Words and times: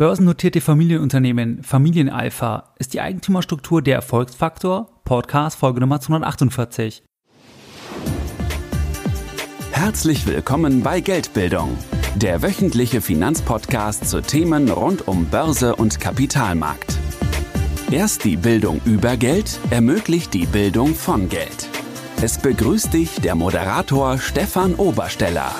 Börsennotierte 0.00 0.62
Familienunternehmen 0.62 1.62
Familienalpha 1.62 2.72
ist 2.78 2.94
die 2.94 3.02
Eigentümerstruktur 3.02 3.82
der 3.82 3.96
Erfolgsfaktor, 3.96 4.88
Podcast 5.04 5.58
Folge 5.58 5.80
Nummer 5.80 6.00
248. 6.00 7.02
Herzlich 9.72 10.26
willkommen 10.26 10.82
bei 10.82 11.02
Geldbildung, 11.02 11.76
der 12.14 12.40
wöchentliche 12.40 13.02
Finanzpodcast 13.02 14.08
zu 14.08 14.22
Themen 14.22 14.70
rund 14.70 15.06
um 15.06 15.26
Börse 15.26 15.76
und 15.76 16.00
Kapitalmarkt. 16.00 16.96
Erst 17.90 18.24
die 18.24 18.38
Bildung 18.38 18.80
über 18.86 19.18
Geld 19.18 19.60
ermöglicht 19.68 20.32
die 20.32 20.46
Bildung 20.46 20.94
von 20.94 21.28
Geld. 21.28 21.68
Es 22.22 22.38
begrüßt 22.38 22.94
dich 22.94 23.20
der 23.20 23.34
Moderator 23.34 24.16
Stefan 24.16 24.76
Obersteller. 24.76 25.54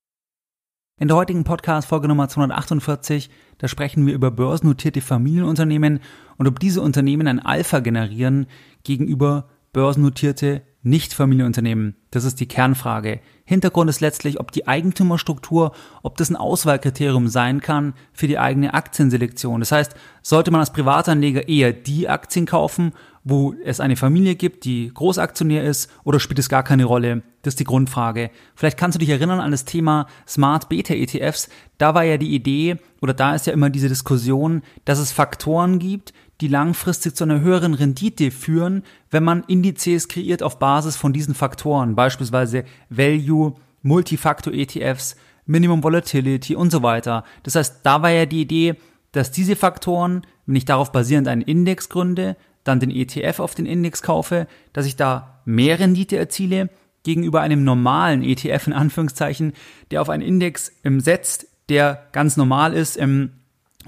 In 1.00 1.06
der 1.06 1.16
heutigen 1.16 1.44
Podcast-Folge 1.44 2.08
Nummer 2.08 2.28
248, 2.28 3.30
da 3.58 3.68
sprechen 3.68 4.04
wir 4.04 4.14
über 4.14 4.32
börsennotierte 4.32 5.00
Familienunternehmen 5.00 6.00
und 6.38 6.48
ob 6.48 6.58
diese 6.58 6.82
Unternehmen 6.82 7.28
ein 7.28 7.38
Alpha 7.38 7.78
generieren 7.78 8.48
gegenüber 8.82 9.48
börsennotierte 9.72 10.62
Nicht-Familienunternehmen. 10.82 11.94
Das 12.10 12.24
ist 12.24 12.40
die 12.40 12.48
Kernfrage. 12.48 13.20
Hintergrund 13.44 13.88
ist 13.88 14.00
letztlich, 14.00 14.40
ob 14.40 14.50
die 14.50 14.66
Eigentümerstruktur, 14.66 15.70
ob 16.02 16.16
das 16.16 16.30
ein 16.30 16.36
Auswahlkriterium 16.36 17.28
sein 17.28 17.60
kann 17.60 17.94
für 18.12 18.26
die 18.26 18.40
eigene 18.40 18.74
Aktienselektion. 18.74 19.60
Das 19.60 19.70
heißt, 19.70 19.94
sollte 20.22 20.50
man 20.50 20.60
als 20.60 20.72
Privatanleger 20.72 21.48
eher 21.48 21.72
die 21.72 22.08
Aktien 22.08 22.44
kaufen 22.44 22.92
wo 23.28 23.54
es 23.62 23.78
eine 23.78 23.96
Familie 23.96 24.36
gibt, 24.36 24.64
die 24.64 24.90
Großaktionär 24.92 25.62
ist, 25.62 25.90
oder 26.02 26.18
spielt 26.18 26.38
es 26.38 26.48
gar 26.48 26.62
keine 26.62 26.86
Rolle? 26.86 27.22
Das 27.48 27.54
ist 27.54 27.60
die 27.60 27.64
Grundfrage. 27.64 28.30
Vielleicht 28.54 28.76
kannst 28.76 28.96
du 28.96 28.98
dich 28.98 29.08
erinnern 29.08 29.40
an 29.40 29.52
das 29.52 29.64
Thema 29.64 30.06
Smart 30.28 30.68
Beta 30.68 30.92
ETFs. 30.92 31.48
Da 31.78 31.94
war 31.94 32.04
ja 32.04 32.18
die 32.18 32.34
Idee, 32.34 32.76
oder 33.00 33.14
da 33.14 33.34
ist 33.34 33.46
ja 33.46 33.54
immer 33.54 33.70
diese 33.70 33.88
Diskussion, 33.88 34.60
dass 34.84 34.98
es 34.98 35.12
Faktoren 35.12 35.78
gibt, 35.78 36.12
die 36.42 36.48
langfristig 36.48 37.16
zu 37.16 37.24
einer 37.24 37.40
höheren 37.40 37.72
Rendite 37.72 38.32
führen, 38.32 38.82
wenn 39.10 39.24
man 39.24 39.44
Indizes 39.44 40.08
kreiert 40.08 40.42
auf 40.42 40.58
Basis 40.58 40.96
von 40.96 41.14
diesen 41.14 41.34
Faktoren, 41.34 41.94
beispielsweise 41.94 42.64
Value, 42.90 43.54
Multifaktor 43.80 44.52
ETFs, 44.52 45.16
Minimum 45.46 45.82
Volatility 45.82 46.54
und 46.54 46.70
so 46.70 46.82
weiter. 46.82 47.24
Das 47.44 47.54
heißt, 47.54 47.76
da 47.82 48.02
war 48.02 48.10
ja 48.10 48.26
die 48.26 48.42
Idee, 48.42 48.74
dass 49.12 49.30
diese 49.30 49.56
Faktoren, 49.56 50.20
wenn 50.44 50.56
ich 50.56 50.66
darauf 50.66 50.92
basierend 50.92 51.28
einen 51.28 51.40
Index 51.40 51.88
gründe, 51.88 52.36
dann 52.64 52.78
den 52.78 52.90
ETF 52.90 53.40
auf 53.40 53.54
den 53.54 53.64
Index 53.64 54.02
kaufe, 54.02 54.46
dass 54.74 54.84
ich 54.84 54.96
da 54.96 55.40
mehr 55.46 55.78
Rendite 55.78 56.18
erziele 56.18 56.68
gegenüber 57.08 57.40
einem 57.40 57.64
normalen 57.64 58.22
ETF 58.22 58.66
in 58.66 58.74
Anführungszeichen, 58.74 59.54
der 59.90 60.02
auf 60.02 60.10
einen 60.10 60.22
Index 60.22 60.70
ähm, 60.84 61.00
setzt, 61.00 61.46
der 61.70 62.06
ganz 62.12 62.36
normal 62.36 62.74
ist 62.74 63.00
ähm, 63.00 63.30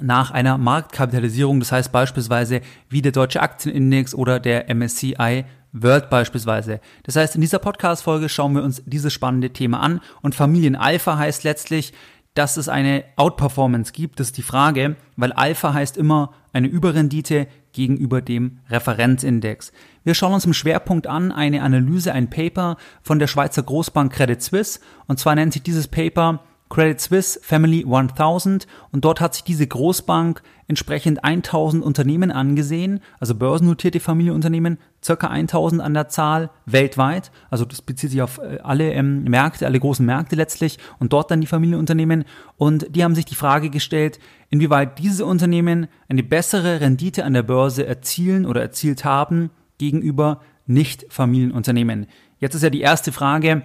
nach 0.00 0.30
einer 0.30 0.56
Marktkapitalisierung, 0.56 1.60
das 1.60 1.70
heißt 1.70 1.92
beispielsweise 1.92 2.62
wie 2.88 3.02
der 3.02 3.12
deutsche 3.12 3.42
Aktienindex 3.42 4.14
oder 4.14 4.40
der 4.40 4.74
MSCI 4.74 5.44
World 5.72 6.08
beispielsweise. 6.08 6.80
Das 7.02 7.16
heißt, 7.16 7.34
in 7.34 7.42
dieser 7.42 7.58
Podcast-Folge 7.58 8.30
schauen 8.30 8.54
wir 8.54 8.62
uns 8.62 8.82
dieses 8.86 9.12
spannende 9.12 9.50
Thema 9.50 9.80
an. 9.80 10.00
Und 10.22 10.34
Familienalpha 10.34 11.18
heißt 11.18 11.44
letztlich, 11.44 11.92
dass 12.32 12.56
es 12.56 12.70
eine 12.70 13.04
Outperformance 13.16 13.92
gibt, 13.92 14.18
das 14.18 14.28
ist 14.28 14.38
die 14.38 14.42
Frage, 14.42 14.96
weil 15.16 15.32
Alpha 15.32 15.74
heißt 15.74 15.98
immer 15.98 16.32
eine 16.54 16.68
Überrendite 16.68 17.48
gegenüber 17.72 18.20
dem 18.22 18.58
Referenzindex. 18.68 19.72
Wir 20.04 20.14
schauen 20.14 20.34
uns 20.34 20.46
im 20.46 20.54
Schwerpunkt 20.54 21.06
an 21.06 21.32
eine 21.32 21.62
Analyse, 21.62 22.12
ein 22.12 22.30
Paper 22.30 22.76
von 23.02 23.18
der 23.18 23.26
Schweizer 23.26 23.62
Großbank 23.62 24.12
Credit 24.12 24.42
Suisse 24.42 24.80
und 25.06 25.18
zwar 25.18 25.34
nennt 25.34 25.52
sich 25.52 25.62
dieses 25.62 25.88
Paper 25.88 26.42
Credit 26.70 27.00
Suisse 27.00 27.40
Family 27.42 27.84
1000 27.84 28.66
und 28.92 29.04
dort 29.04 29.20
hat 29.20 29.34
sich 29.34 29.42
diese 29.42 29.66
Großbank 29.66 30.40
entsprechend 30.68 31.24
1000 31.24 31.82
Unternehmen 31.82 32.30
angesehen, 32.30 33.00
also 33.18 33.34
börsennotierte 33.34 33.98
Familienunternehmen, 33.98 34.78
circa 35.04 35.26
1000 35.26 35.82
an 35.82 35.94
der 35.94 36.08
Zahl 36.08 36.50
weltweit, 36.66 37.32
also 37.50 37.64
das 37.64 37.82
bezieht 37.82 38.10
sich 38.10 38.22
auf 38.22 38.38
äh, 38.38 38.60
alle 38.62 38.92
ähm, 38.92 39.24
Märkte, 39.24 39.66
alle 39.66 39.80
großen 39.80 40.06
Märkte 40.06 40.36
letztlich 40.36 40.78
und 41.00 41.12
dort 41.12 41.32
dann 41.32 41.40
die 41.40 41.48
Familienunternehmen. 41.48 42.24
Und 42.56 42.94
die 42.94 43.02
haben 43.02 43.16
sich 43.16 43.24
die 43.24 43.34
Frage 43.34 43.68
gestellt, 43.68 44.20
inwieweit 44.48 45.00
diese 45.00 45.26
Unternehmen 45.26 45.88
eine 46.08 46.22
bessere 46.22 46.80
Rendite 46.80 47.24
an 47.24 47.34
der 47.34 47.42
Börse 47.42 47.84
erzielen 47.84 48.46
oder 48.46 48.60
erzielt 48.60 49.04
haben 49.04 49.50
gegenüber 49.78 50.40
Nicht-Familienunternehmen. 50.66 52.06
Jetzt 52.38 52.54
ist 52.54 52.62
ja 52.62 52.70
die 52.70 52.80
erste 52.80 53.10
Frage, 53.10 53.62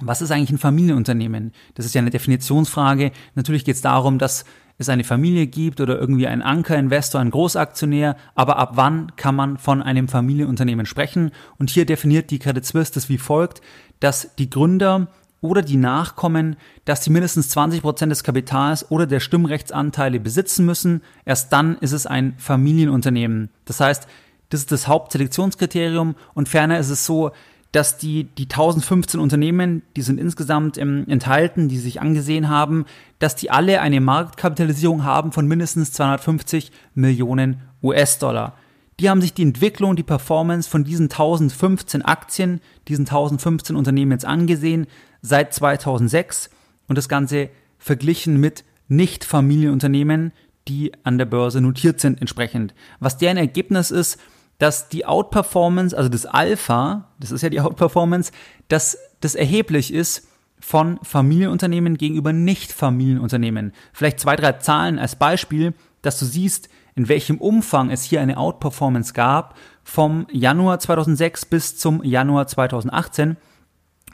was 0.00 0.22
ist 0.22 0.30
eigentlich 0.30 0.50
ein 0.50 0.58
Familienunternehmen? 0.58 1.52
Das 1.74 1.86
ist 1.86 1.94
ja 1.94 2.00
eine 2.00 2.10
Definitionsfrage. 2.10 3.12
Natürlich 3.34 3.64
geht 3.64 3.76
es 3.76 3.80
darum, 3.80 4.18
dass 4.18 4.44
es 4.78 4.88
eine 4.88 5.04
Familie 5.04 5.46
gibt 5.46 5.80
oder 5.80 5.98
irgendwie 5.98 6.28
ein 6.28 6.40
Ankerinvestor, 6.40 7.20
ein 7.20 7.30
Großaktionär, 7.30 8.16
aber 8.36 8.58
ab 8.58 8.72
wann 8.74 9.14
kann 9.16 9.34
man 9.34 9.58
von 9.58 9.82
einem 9.82 10.08
Familienunternehmen 10.08 10.86
sprechen? 10.86 11.32
Und 11.58 11.70
hier 11.70 11.84
definiert 11.84 12.30
die 12.30 12.38
Credit 12.38 12.64
Suisse 12.64 12.92
das 12.92 13.08
wie 13.08 13.18
folgt, 13.18 13.60
dass 13.98 14.36
die 14.36 14.48
Gründer 14.48 15.08
oder 15.40 15.62
die 15.62 15.76
Nachkommen, 15.76 16.56
dass 16.84 17.04
sie 17.04 17.10
mindestens 17.10 17.48
20 17.50 17.82
Prozent 17.82 18.10
des 18.12 18.24
Kapitals 18.24 18.90
oder 18.90 19.06
der 19.06 19.20
Stimmrechtsanteile 19.20 20.20
besitzen 20.20 20.64
müssen. 20.64 21.02
Erst 21.24 21.52
dann 21.52 21.76
ist 21.78 21.92
es 21.92 22.06
ein 22.06 22.34
Familienunternehmen. 22.38 23.50
Das 23.64 23.80
heißt, 23.80 24.06
das 24.50 24.60
ist 24.60 24.72
das 24.72 24.88
Hauptselektionskriterium 24.88 26.14
und 26.34 26.48
ferner 26.48 26.78
ist 26.78 26.90
es 26.90 27.04
so, 27.04 27.32
dass 27.72 27.98
die, 27.98 28.24
die 28.24 28.44
1015 28.44 29.20
Unternehmen, 29.20 29.82
die 29.96 30.02
sind 30.02 30.18
insgesamt 30.18 30.78
ähm, 30.78 31.04
enthalten, 31.06 31.68
die 31.68 31.78
sich 31.78 32.00
angesehen 32.00 32.48
haben, 32.48 32.86
dass 33.18 33.36
die 33.36 33.50
alle 33.50 33.80
eine 33.80 34.00
Marktkapitalisierung 34.00 35.04
haben 35.04 35.32
von 35.32 35.46
mindestens 35.46 35.92
250 35.92 36.72
Millionen 36.94 37.60
US-Dollar. 37.82 38.54
Die 39.00 39.10
haben 39.10 39.20
sich 39.20 39.34
die 39.34 39.42
Entwicklung, 39.42 39.96
die 39.96 40.02
Performance 40.02 40.68
von 40.68 40.82
diesen 40.82 41.04
1015 41.04 42.02
Aktien, 42.02 42.60
diesen 42.88 43.02
1015 43.02 43.76
Unternehmen 43.76 44.12
jetzt 44.12 44.24
angesehen, 44.24 44.86
seit 45.22 45.54
2006 45.54 46.50
und 46.88 46.96
das 46.96 47.08
Ganze 47.08 47.50
verglichen 47.78 48.40
mit 48.40 48.64
Nicht-Familienunternehmen, 48.88 50.32
die 50.66 50.92
an 51.04 51.18
der 51.18 51.26
Börse 51.26 51.60
notiert 51.60 52.00
sind 52.00 52.20
entsprechend. 52.20 52.74
Was 52.98 53.18
deren 53.18 53.36
Ergebnis 53.36 53.90
ist, 53.90 54.18
dass 54.58 54.88
die 54.88 55.06
Outperformance, 55.06 55.96
also 55.96 56.08
das 56.08 56.26
Alpha, 56.26 57.08
das 57.18 57.30
ist 57.30 57.42
ja 57.42 57.48
die 57.48 57.60
Outperformance, 57.60 58.32
dass 58.68 58.98
das 59.20 59.34
erheblich 59.34 59.92
ist 59.92 60.28
von 60.60 60.98
Familienunternehmen 61.02 61.96
gegenüber 61.96 62.32
Nicht-Familienunternehmen. 62.32 63.72
Vielleicht 63.92 64.20
zwei, 64.20 64.36
drei 64.36 64.52
Zahlen 64.52 64.98
als 64.98 65.16
Beispiel, 65.16 65.74
dass 66.02 66.18
du 66.18 66.24
siehst, 66.24 66.68
in 66.96 67.08
welchem 67.08 67.38
Umfang 67.38 67.90
es 67.90 68.02
hier 68.02 68.20
eine 68.20 68.38
Outperformance 68.38 69.12
gab 69.12 69.56
vom 69.84 70.26
Januar 70.32 70.80
2006 70.80 71.46
bis 71.46 71.78
zum 71.78 72.02
Januar 72.02 72.48
2018. 72.48 73.36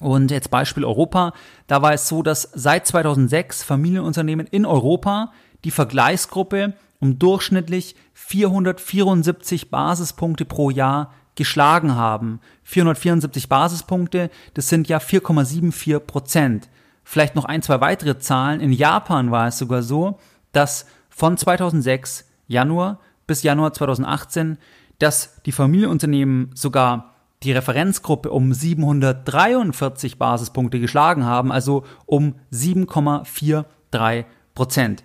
Und 0.00 0.30
jetzt 0.30 0.50
Beispiel 0.50 0.84
Europa. 0.84 1.32
Da 1.66 1.80
war 1.80 1.94
es 1.94 2.08
so, 2.08 2.22
dass 2.22 2.50
seit 2.52 2.86
2006 2.86 3.62
Familienunternehmen 3.62 4.46
in 4.46 4.66
Europa 4.66 5.32
die 5.64 5.70
Vergleichsgruppe 5.70 6.74
um 7.04 7.18
durchschnittlich 7.18 7.96
474 8.14 9.70
Basispunkte 9.70 10.46
pro 10.46 10.70
Jahr 10.70 11.12
geschlagen 11.34 11.96
haben. 11.96 12.40
474 12.62 13.50
Basispunkte, 13.50 14.30
das 14.54 14.70
sind 14.70 14.88
ja 14.88 14.96
4,74 14.96 15.98
Prozent. 16.00 16.70
Vielleicht 17.04 17.34
noch 17.34 17.44
ein, 17.44 17.60
zwei 17.60 17.82
weitere 17.82 18.18
Zahlen. 18.18 18.60
In 18.62 18.72
Japan 18.72 19.30
war 19.30 19.48
es 19.48 19.58
sogar 19.58 19.82
so, 19.82 20.18
dass 20.52 20.86
von 21.10 21.36
2006 21.36 22.26
Januar 22.46 23.00
bis 23.26 23.42
Januar 23.42 23.74
2018, 23.74 24.56
dass 24.98 25.42
die 25.42 25.52
Familienunternehmen 25.52 26.52
sogar 26.54 27.16
die 27.42 27.52
Referenzgruppe 27.52 28.30
um 28.30 28.54
743 28.54 30.16
Basispunkte 30.16 30.80
geschlagen 30.80 31.26
haben, 31.26 31.52
also 31.52 31.84
um 32.06 32.36
7,43 32.50 34.24
Prozent. 34.54 35.04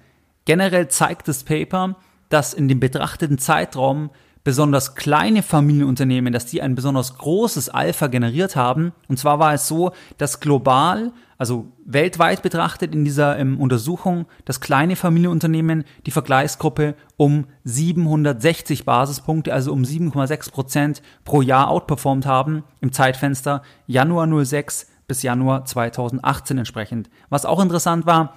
Generell 0.50 0.88
zeigt 0.88 1.28
das 1.28 1.44
Paper, 1.44 1.96
dass 2.30 2.56
in 2.56 2.68
dem 2.68 2.80
betrachteten 2.80 3.38
Zeitraum 3.38 4.10
besonders 4.44 4.96
kleine 4.96 5.44
Familienunternehmen, 5.44 6.34
dass 6.34 6.48
die 6.48 6.60
ein 6.63 6.74
besonders 6.74 7.19
großes 7.19 7.69
Alpha 7.69 8.07
generiert 8.07 8.56
haben. 8.56 8.92
Und 9.07 9.19
zwar 9.19 9.38
war 9.38 9.54
es 9.54 9.68
so, 9.68 9.92
dass 10.18 10.40
global, 10.40 11.12
also 11.38 11.68
weltweit 11.86 12.42
betrachtet 12.42 12.96
in 12.96 13.06
dieser 13.06 13.38
ähm, 13.38 13.60
Untersuchung, 13.60 14.25
das 14.46 14.60
kleine 14.60 14.96
Familienunternehmen 14.96 15.84
die 16.07 16.12
Vergleichsgruppe 16.12 16.95
um 17.16 17.45
760 17.66 18.86
Basispunkte, 18.86 19.54
also 19.54 19.72
um 19.72 19.84
7,6 19.84 20.52
Prozent 20.52 21.04
pro 21.25 21.44
Jahr 21.44 21.69
outperformt 21.69 22.25
haben 22.25 22.63
im 22.81 22.92
Zeitfenster 22.92 23.62
Januar 23.86 24.28
06 24.44 24.88
bis 25.07 25.22
Januar 25.22 25.66
2018 25.66 26.57
entsprechend. 26.57 27.12
Was 27.30 27.45
auch 27.45 27.62
interessant 27.62 28.07
war, 28.07 28.34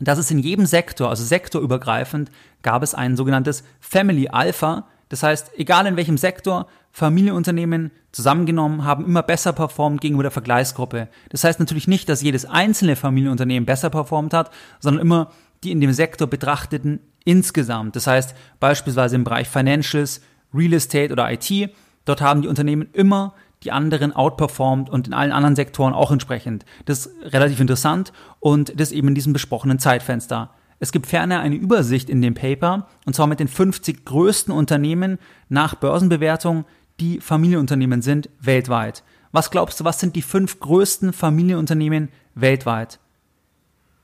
dass 0.00 0.18
es 0.18 0.30
in 0.30 0.38
jedem 0.38 0.66
Sektor, 0.66 1.08
also 1.08 1.24
sektorübergreifend, 1.24 2.30
gab 2.62 2.82
es 2.82 2.94
ein 2.94 3.16
sogenanntes 3.16 3.64
Family 3.80 4.28
Alpha, 4.28 4.86
das 5.08 5.22
heißt, 5.22 5.52
egal 5.56 5.86
in 5.86 5.96
welchem 5.96 6.18
Sektor, 6.18 6.66
Familienunternehmen 6.90 7.92
zusammengenommen 8.10 8.84
haben 8.84 9.04
immer 9.04 9.22
besser 9.22 9.52
performt 9.52 10.00
gegenüber 10.00 10.24
der 10.24 10.32
Vergleichsgruppe. 10.32 11.08
Das 11.28 11.44
heißt 11.44 11.60
natürlich 11.60 11.86
nicht, 11.86 12.08
dass 12.08 12.22
jedes 12.22 12.44
einzelne 12.46 12.96
Familienunternehmen 12.96 13.66
besser 13.66 13.90
performt 13.90 14.32
hat, 14.32 14.50
sondern 14.80 15.02
immer 15.02 15.30
die 15.62 15.72
in 15.72 15.80
dem 15.80 15.92
Sektor 15.92 16.26
betrachteten 16.26 17.00
insgesamt. 17.24 17.96
Das 17.96 18.06
heißt 18.06 18.34
beispielsweise 18.60 19.16
im 19.16 19.24
Bereich 19.24 19.48
Financials, 19.48 20.22
Real 20.54 20.72
Estate 20.72 21.12
oder 21.12 21.30
IT, 21.30 21.70
dort 22.04 22.20
haben 22.20 22.42
die 22.42 22.48
Unternehmen 22.48 22.88
immer 22.92 23.34
die 23.66 23.72
anderen 23.72 24.14
outperformed 24.14 24.88
und 24.88 25.08
in 25.08 25.12
allen 25.12 25.32
anderen 25.32 25.56
Sektoren 25.56 25.92
auch 25.92 26.12
entsprechend. 26.12 26.64
Das 26.84 27.06
ist 27.06 27.32
relativ 27.32 27.60
interessant 27.60 28.12
und 28.40 28.78
das 28.80 28.92
eben 28.92 29.08
in 29.08 29.14
diesem 29.14 29.32
besprochenen 29.32 29.80
Zeitfenster. 29.80 30.50
Es 30.78 30.92
gibt 30.92 31.06
ferner 31.06 31.40
eine 31.40 31.56
Übersicht 31.56 32.08
in 32.08 32.22
dem 32.22 32.34
Paper, 32.34 32.86
und 33.06 33.16
zwar 33.16 33.26
mit 33.26 33.40
den 33.40 33.48
50 33.48 34.04
größten 34.04 34.54
Unternehmen 34.54 35.18
nach 35.48 35.74
Börsenbewertung, 35.74 36.64
die 37.00 37.20
Familienunternehmen 37.20 38.02
sind 38.02 38.30
weltweit. 38.40 39.02
Was 39.32 39.50
glaubst 39.50 39.80
du, 39.80 39.84
was 39.84 39.98
sind 39.98 40.14
die 40.16 40.22
fünf 40.22 40.60
größten 40.60 41.12
Familienunternehmen 41.12 42.10
weltweit? 42.34 43.00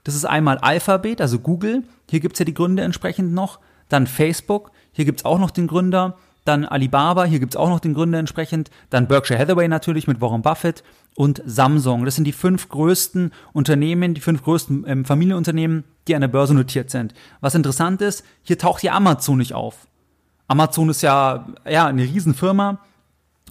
Das 0.03 0.17
ist 0.17 0.25
einmal 0.25 0.59
Alphabet, 0.59 1.21
also 1.21 1.39
Google, 1.39 1.85
hier 2.11 2.21
gibt's 2.21 2.41
ja 2.41 2.45
die 2.45 2.55
Gründe 2.55 2.83
entsprechend 2.83 3.33
noch, 3.33 3.61
dann 3.89 4.09
Facebook, 4.09 4.73
hier 4.91 5.05
gibt's 5.05 5.25
auch 5.25 5.39
noch 5.39 5.53
den 5.53 5.69
Gründer, 5.69 6.17
dann 6.45 6.65
Alibaba, 6.65 7.25
hier 7.25 7.39
gibt's 7.39 7.57
auch 7.57 7.69
noch 7.69 7.81
den 7.81 7.95
Gründer 7.95 8.19
entsprechend, 8.19 8.71
dann 8.91 9.07
Berkshire 9.07 9.39
Hathaway 9.39 9.69
natürlich 9.69 10.07
mit 10.07 10.21
Warren 10.21 10.43
Buffett 10.43 10.83
und 11.15 11.43
Samsung. 11.45 12.05
Das 12.05 12.17
sind 12.17 12.25
die 12.25 12.33
fünf 12.33 12.69
größten 12.69 13.33
Unternehmen, 13.53 14.15
die 14.15 14.21
fünf 14.21 14.43
größten 14.43 14.85
ähm, 14.87 15.05
Familienunternehmen, 15.05 15.85
die 16.09 16.15
an 16.15 16.21
der 16.21 16.29
Börse 16.29 16.55
notiert 16.55 16.91
sind. 16.91 17.15
Was 17.41 17.55
interessant 17.55 18.01
ist, 18.03 18.25
hier 18.43 18.59
taucht 18.59 18.81
hier 18.81 18.95
Amazon 18.95 19.39
nicht 19.39 19.55
auf. 19.55 19.87
Amazon 20.49 20.89
ist 20.89 21.03
ja, 21.03 21.47
ja 21.69 21.87
eine 21.87 22.03
Riesenfirma, 22.03 22.79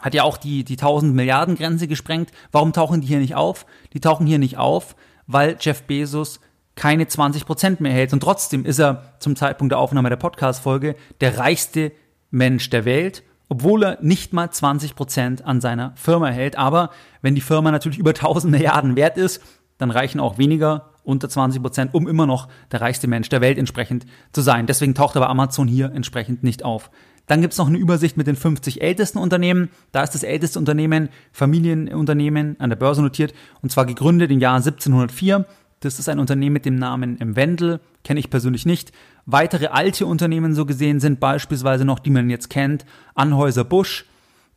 hat 0.02 0.14
ja 0.14 0.24
auch 0.24 0.38
die, 0.38 0.64
die 0.64 0.74
1000 0.74 1.14
Milliarden 1.14 1.56
Grenze 1.56 1.88
gesprengt. 1.88 2.32
Warum 2.52 2.74
tauchen 2.74 3.02
die 3.02 3.08
hier 3.08 3.20
nicht 3.20 3.36
auf? 3.36 3.66
Die 3.94 4.00
tauchen 4.00 4.26
hier 4.26 4.40
nicht 4.40 4.58
auf, 4.58 4.96
weil 5.28 5.58
Jeff 5.60 5.84
Bezos 5.84 6.40
keine 6.76 7.08
20 7.08 7.46
Prozent 7.46 7.82
mehr 7.82 7.92
hält. 7.92 8.14
Und 8.14 8.22
trotzdem 8.22 8.66
ist 8.66 8.80
er 8.80 9.14
zum 9.20 9.36
Zeitpunkt 9.36 9.72
der 9.72 9.80
Aufnahme 9.80 10.10
der 10.10 10.16
Podcast-Folge 10.16 10.96
der 11.22 11.38
reichste 11.38 11.92
Mensch 12.32 12.70
der 12.70 12.86
Welt, 12.86 13.24
obwohl 13.50 13.84
er 13.84 13.98
nicht 14.02 14.34
mal 14.34 14.50
20 14.50 14.96
Prozent 14.96 15.46
an 15.46 15.62
seiner 15.62 15.94
Firma 15.96 16.28
hält. 16.28 16.58
Aber 16.58 16.90
wenn 17.22 17.36
die 17.36 17.42
Firma 17.42 17.72
natürlich 17.72 18.00
über 18.00 18.12
1000 18.12 18.52
Milliarden 18.52 18.96
wert 18.96 19.18
ist, 19.18 19.42
dann 19.78 19.92
reichen 19.92 20.20
auch 20.20 20.38
weniger 20.38 20.92
unter 21.04 21.28
20 21.28 21.62
Prozent, 21.62 21.94
um 21.94 22.08
immer 22.08 22.26
noch 22.26 22.48
der 22.72 22.82
reichste 22.82 23.08
Mensch 23.08 23.30
der 23.30 23.42
Welt 23.42 23.58
entsprechend 23.58 24.06
zu 24.32 24.42
sein. 24.42 24.68
Deswegen 24.68 24.96
taucht 24.96 25.18
aber 25.18 25.30
Amazon 25.30 25.68
hier 25.68 25.92
entsprechend 25.94 26.44
nicht 26.44 26.64
auf. 26.64 26.92
Dann 27.28 27.42
gibt's 27.42 27.58
noch 27.58 27.68
eine 27.68 27.78
Übersicht 27.78 28.18
mit 28.18 28.28
den 28.28 28.36
50 28.36 28.82
ältesten 28.82 29.18
Unternehmen. 29.18 29.70
Da 29.92 30.04
ist 30.04 30.14
das 30.14 30.24
älteste 30.24 30.60
Unternehmen, 30.60 31.10
Familienunternehmen, 31.32 32.60
an 32.60 32.70
der 32.70 32.78
Börse 32.78 33.02
notiert, 33.02 33.34
und 33.62 33.72
zwar 33.72 33.86
gegründet 33.86 34.32
im 34.32 34.40
Jahr 34.40 34.56
1704. 34.56 35.46
Das 35.82 35.98
ist 35.98 36.08
ein 36.08 36.20
Unternehmen 36.20 36.54
mit 36.54 36.66
dem 36.66 36.76
Namen 36.76 37.18
Wendel, 37.36 37.80
kenne 38.04 38.20
ich 38.20 38.30
persönlich 38.30 38.68
nicht. 38.68 38.92
Weitere 39.26 39.68
alte 39.68 40.06
Unternehmen 40.06 40.54
so 40.54 40.66
gesehen 40.66 41.00
sind 41.00 41.20
beispielsweise 41.20 41.86
noch, 41.86 41.98
die 41.98 42.12
man 42.12 42.30
jetzt 42.30 42.52
kennt, 42.52 42.86
Anhäuser 43.16 43.64
Busch. 43.64 44.06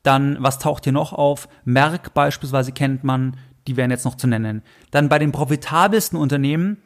Dann, 0.03 0.37
was 0.41 0.59
taucht 0.59 0.85
hier 0.85 0.93
noch 0.93 1.15
auf? 1.15 1.49
Merck 1.65 2.13
beispielsweise 2.13 2.73
kennt 2.73 3.05
man, 3.05 3.39
die 3.67 3.79
wären 3.79 3.91
jetzt 3.91 4.05
noch 4.05 4.17
zu 4.17 4.27
nennen. 4.27 4.63
Dann 4.91 5.09
bei 5.09 5.19
den 5.19 5.33
profitabelsten 5.33 6.19
Unternehmen, 6.19 6.77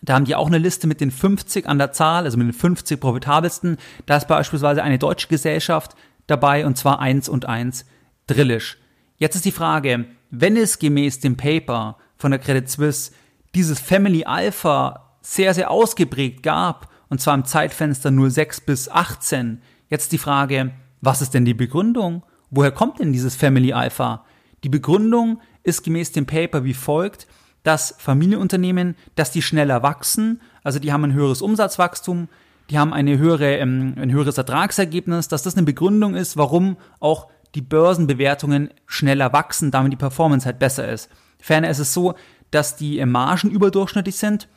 da 0.00 0.14
haben 0.14 0.24
die 0.24 0.36
auch 0.36 0.46
eine 0.46 0.56
Liste 0.56 0.86
mit 0.86 1.02
den 1.02 1.10
50 1.10 1.66
an 1.68 1.76
der 1.76 1.92
Zahl, 1.92 2.24
also 2.24 2.38
mit 2.38 2.46
den 2.46 2.54
50 2.54 2.98
profitabelsten. 2.98 3.76
Da 4.06 4.16
ist 4.16 4.26
beispielsweise 4.26 4.82
eine 4.82 4.98
deutsche 4.98 5.28
Gesellschaft 5.28 5.94
dabei 6.26 6.64
und 6.64 6.78
zwar 6.78 7.00
1 7.00 7.28
und 7.28 7.44
1 7.44 7.84
Drillisch. 8.26 8.78
Jetzt 9.18 9.36
ist 9.36 9.44
die 9.44 9.52
Frage, 9.52 10.06
wenn 10.30 10.56
es 10.56 10.78
gemäß 10.78 11.20
dem 11.20 11.36
Paper 11.36 11.98
von 12.16 12.30
der 12.30 12.40
Credit 12.40 12.68
Suisse 12.68 13.12
dieses 13.56 13.80
Family 13.80 14.24
Alpha 14.24 15.16
sehr, 15.22 15.54
sehr 15.54 15.70
ausgeprägt 15.70 16.42
gab, 16.42 16.88
und 17.08 17.20
zwar 17.20 17.34
im 17.34 17.44
Zeitfenster 17.44 18.12
06 18.12 18.60
bis 18.60 18.88
18, 18.88 19.62
jetzt 19.88 20.12
die 20.12 20.18
Frage, 20.18 20.72
was 21.00 21.22
ist 21.22 21.34
denn 21.34 21.44
die 21.44 21.54
Begründung? 21.54 22.22
Woher 22.50 22.70
kommt 22.70 23.00
denn 23.00 23.12
dieses 23.12 23.34
Family 23.34 23.72
Alpha? 23.72 24.24
Die 24.64 24.68
Begründung 24.68 25.40
ist 25.62 25.82
gemäß 25.82 26.12
dem 26.12 26.26
Paper 26.26 26.64
wie 26.64 26.74
folgt, 26.74 27.26
dass 27.62 27.94
Familienunternehmen, 27.98 28.94
dass 29.14 29.32
die 29.32 29.42
schneller 29.42 29.82
wachsen, 29.82 30.40
also 30.62 30.78
die 30.78 30.92
haben 30.92 31.04
ein 31.04 31.12
höheres 31.12 31.42
Umsatzwachstum, 31.42 32.28
die 32.70 32.78
haben 32.78 32.92
eine 32.92 33.18
höhere, 33.18 33.56
ähm, 33.56 33.94
ein 33.96 34.12
höheres 34.12 34.38
Ertragsergebnis, 34.38 35.28
dass 35.28 35.42
das 35.42 35.56
eine 35.56 35.64
Begründung 35.64 36.14
ist, 36.14 36.36
warum 36.36 36.76
auch 37.00 37.28
die 37.54 37.62
Börsenbewertungen 37.62 38.70
schneller 38.86 39.32
wachsen, 39.32 39.70
damit 39.70 39.92
die 39.92 39.96
Performance 39.96 40.46
halt 40.46 40.58
besser 40.58 40.88
ist. 40.88 41.08
Ferner 41.40 41.70
ist 41.70 41.78
es 41.78 41.92
so, 41.92 42.14
dass 42.56 42.74
die 42.74 43.04
Margen 43.04 43.50
überdurchschnittlich 43.50 44.16
sind. 44.16 44.48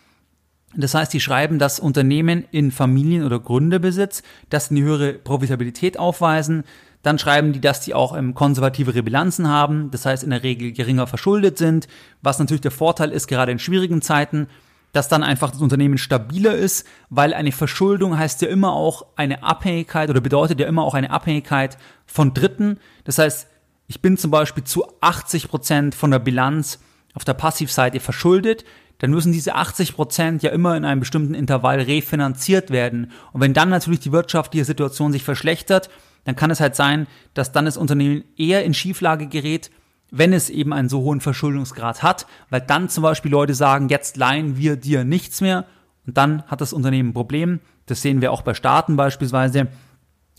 Das 0.73 0.93
heißt, 0.93 1.11
die 1.11 1.19
schreiben, 1.19 1.59
dass 1.59 1.81
Unternehmen 1.81 2.45
in 2.49 2.71
Familien- 2.71 3.25
oder 3.25 3.41
Gründerbesitz, 3.41 4.23
dass 4.49 4.71
eine 4.71 4.81
höhere 4.81 5.13
Profitabilität 5.13 5.99
aufweisen, 5.99 6.63
dann 7.01 7.19
schreiben 7.19 7.51
die, 7.51 7.59
dass 7.59 7.81
die 7.81 7.93
auch 7.93 8.15
ähm, 8.15 8.35
konservativere 8.35 9.03
Bilanzen 9.03 9.49
haben, 9.49 9.91
das 9.91 10.05
heißt 10.05 10.23
in 10.23 10.29
der 10.29 10.43
Regel 10.43 10.71
geringer 10.71 11.07
verschuldet 11.07 11.57
sind, 11.57 11.89
was 12.21 12.39
natürlich 12.39 12.61
der 12.61 12.71
Vorteil 12.71 13.11
ist, 13.11 13.27
gerade 13.27 13.51
in 13.51 13.59
schwierigen 13.59 14.01
Zeiten, 14.01 14.47
dass 14.93 15.09
dann 15.09 15.21
einfach 15.23 15.51
das 15.51 15.61
Unternehmen 15.61 15.97
stabiler 15.97 16.55
ist, 16.55 16.87
weil 17.09 17.33
eine 17.33 17.51
Verschuldung 17.51 18.17
heißt 18.17 18.41
ja 18.43 18.47
immer 18.47 18.71
auch 18.71 19.07
eine 19.17 19.43
Abhängigkeit 19.43 20.09
oder 20.09 20.21
bedeutet 20.21 20.57
ja 20.57 20.67
immer 20.67 20.83
auch 20.83 20.93
eine 20.93 21.11
Abhängigkeit 21.11 21.77
von 22.05 22.33
Dritten. 22.33 22.79
Das 23.03 23.17
heißt, 23.17 23.47
ich 23.87 24.01
bin 24.01 24.15
zum 24.15 24.31
Beispiel 24.31 24.63
zu 24.63 24.85
80 25.01 25.49
Prozent 25.49 25.95
von 25.95 26.11
der 26.11 26.19
Bilanz 26.19 26.79
auf 27.13 27.25
der 27.25 27.33
Passivseite 27.33 27.99
verschuldet, 27.99 28.65
dann 28.99 29.11
müssen 29.11 29.31
diese 29.31 29.55
80 29.55 29.95
Prozent 29.95 30.43
ja 30.43 30.51
immer 30.51 30.75
in 30.75 30.85
einem 30.85 30.99
bestimmten 30.99 31.33
Intervall 31.33 31.79
refinanziert 31.79 32.69
werden. 32.69 33.11
Und 33.31 33.41
wenn 33.41 33.53
dann 33.53 33.69
natürlich 33.69 34.01
die 34.01 34.11
wirtschaftliche 34.11 34.65
Situation 34.65 35.11
sich 35.11 35.23
verschlechtert, 35.23 35.89
dann 36.25 36.35
kann 36.35 36.51
es 36.51 36.59
halt 36.59 36.75
sein, 36.75 37.07
dass 37.33 37.51
dann 37.51 37.65
das 37.65 37.77
Unternehmen 37.77 38.23
eher 38.37 38.63
in 38.65 38.73
Schieflage 38.73 39.27
gerät, 39.27 39.71
wenn 40.11 40.33
es 40.33 40.49
eben 40.49 40.73
einen 40.73 40.89
so 40.89 41.01
hohen 41.01 41.21
Verschuldungsgrad 41.21 42.03
hat, 42.03 42.27
weil 42.49 42.61
dann 42.61 42.89
zum 42.89 43.03
Beispiel 43.03 43.31
Leute 43.31 43.53
sagen, 43.53 43.89
jetzt 43.89 44.17
leihen 44.17 44.57
wir 44.57 44.75
dir 44.75 45.03
nichts 45.03 45.39
mehr 45.39 45.65
und 46.05 46.17
dann 46.17 46.43
hat 46.43 46.61
das 46.61 46.73
Unternehmen 46.73 47.09
ein 47.09 47.13
Problem. 47.13 47.59
Das 47.85 48.01
sehen 48.01 48.21
wir 48.21 48.31
auch 48.31 48.41
bei 48.41 48.53
Staaten 48.53 48.95
beispielsweise, 48.95 49.67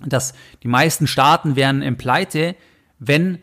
dass 0.05 0.35
die 0.63 0.69
meisten 0.69 1.07
Staaten 1.07 1.57
wären 1.57 1.83
im 1.83 1.97
Pleite, 1.97 2.57
wenn 2.99 3.39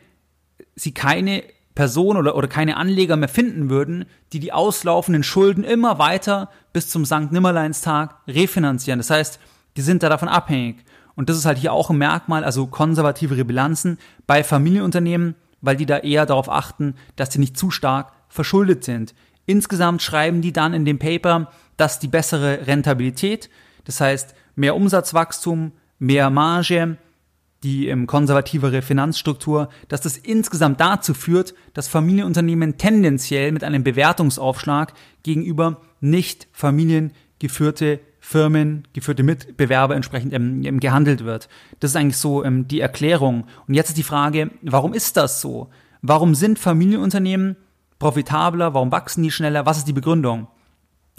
sie 0.76 0.94
keine 0.94 1.44
Person 1.78 2.18
oder, 2.18 2.36
oder 2.36 2.48
keine 2.48 2.76
Anleger 2.76 3.16
mehr 3.18 3.30
finden 3.30 3.70
würden, 3.70 4.06
die 4.34 4.40
die 4.40 4.52
auslaufenden 4.52 5.22
Schulden 5.22 5.64
immer 5.64 6.00
weiter 6.00 6.50
bis 6.74 6.90
zum 6.90 7.06
Sankt 7.06 7.32
Nimmerleinstag 7.32 8.16
refinanzieren. 8.28 8.98
Das 8.98 9.12
heißt, 9.12 9.40
die 9.78 9.82
sind 9.82 10.02
da 10.02 10.10
davon 10.10 10.28
abhängig. 10.28 10.84
Und 11.16 11.30
das 11.30 11.38
ist 11.38 11.46
halt 11.46 11.60
hier 11.60 11.74
auch 11.74 11.92
ein 11.92 12.00
Merkmal, 12.00 12.44
also 12.44 12.66
konservativere 12.66 13.46
Bilanzen 13.46 14.00
bei 14.26 14.44
Familienunternehmen, 14.44 15.36
weil 15.62 15.76
die 15.76 15.86
da 15.86 16.00
eher 16.00 16.26
darauf 16.26 16.50
achten, 16.50 16.96
dass 17.16 17.30
die 17.30 17.38
nicht 17.38 17.58
zu 17.58 17.70
stark 17.70 18.12
verschuldet 18.28 18.84
sind. 18.84 19.14
Insgesamt 19.46 20.02
schreiben 20.02 20.42
die 20.42 20.54
dann 20.54 20.74
in 20.74 20.84
dem 20.84 20.98
Paper, 20.98 21.52
dass 21.78 22.00
die 22.00 22.08
bessere 22.08 22.66
Rentabilität, 22.66 23.52
das 23.86 24.02
heißt 24.02 24.34
mehr 24.56 24.76
Umsatzwachstum, 24.76 25.74
mehr 26.00 26.32
Marge, 26.32 26.98
die 27.64 27.88
ähm, 27.88 28.06
konservativere 28.08 28.82
Finanzstruktur, 28.82 29.70
dass 29.88 30.02
das 30.02 30.18
insgesamt 30.18 30.80
dazu 30.80 31.14
führt, 31.14 31.56
dass 31.74 31.88
Familienunternehmen 31.88 32.78
tendenziell 32.78 33.52
mit 33.52 33.64
einem 33.64 33.84
Bewertungsaufschlag 33.84 34.94
gegenüber 35.24 35.82
nicht 36.00 36.48
familiengeführte 36.52 38.00
Firmen, 38.20 38.84
geführte 38.94 39.24
Mitbewerber 39.24 39.96
entsprechend 39.96 40.34
ähm, 40.34 40.62
ähm, 40.66 40.80
gehandelt 40.80 41.24
wird. 41.24 41.48
Das 41.80 41.92
ist 41.92 41.96
eigentlich 41.96 42.18
so 42.18 42.44
ähm, 42.44 42.68
die 42.68 42.82
Erklärung. 42.82 43.46
Und 43.68 43.74
jetzt 43.74 43.90
ist 43.90 43.98
die 43.98 44.04
Frage, 44.04 44.52
warum 44.62 44.94
ist 44.94 45.18
das 45.18 45.40
so? 45.40 45.70
Warum 46.02 46.36
sind 46.36 46.60
Familienunternehmen 46.60 47.56
profitabler? 48.00 48.74
Warum 48.74 48.92
wachsen 48.92 49.24
die 49.24 49.32
schneller? 49.32 49.66
Was 49.66 49.78
ist 49.78 49.88
die 49.88 49.94
Begründung? 49.94 50.48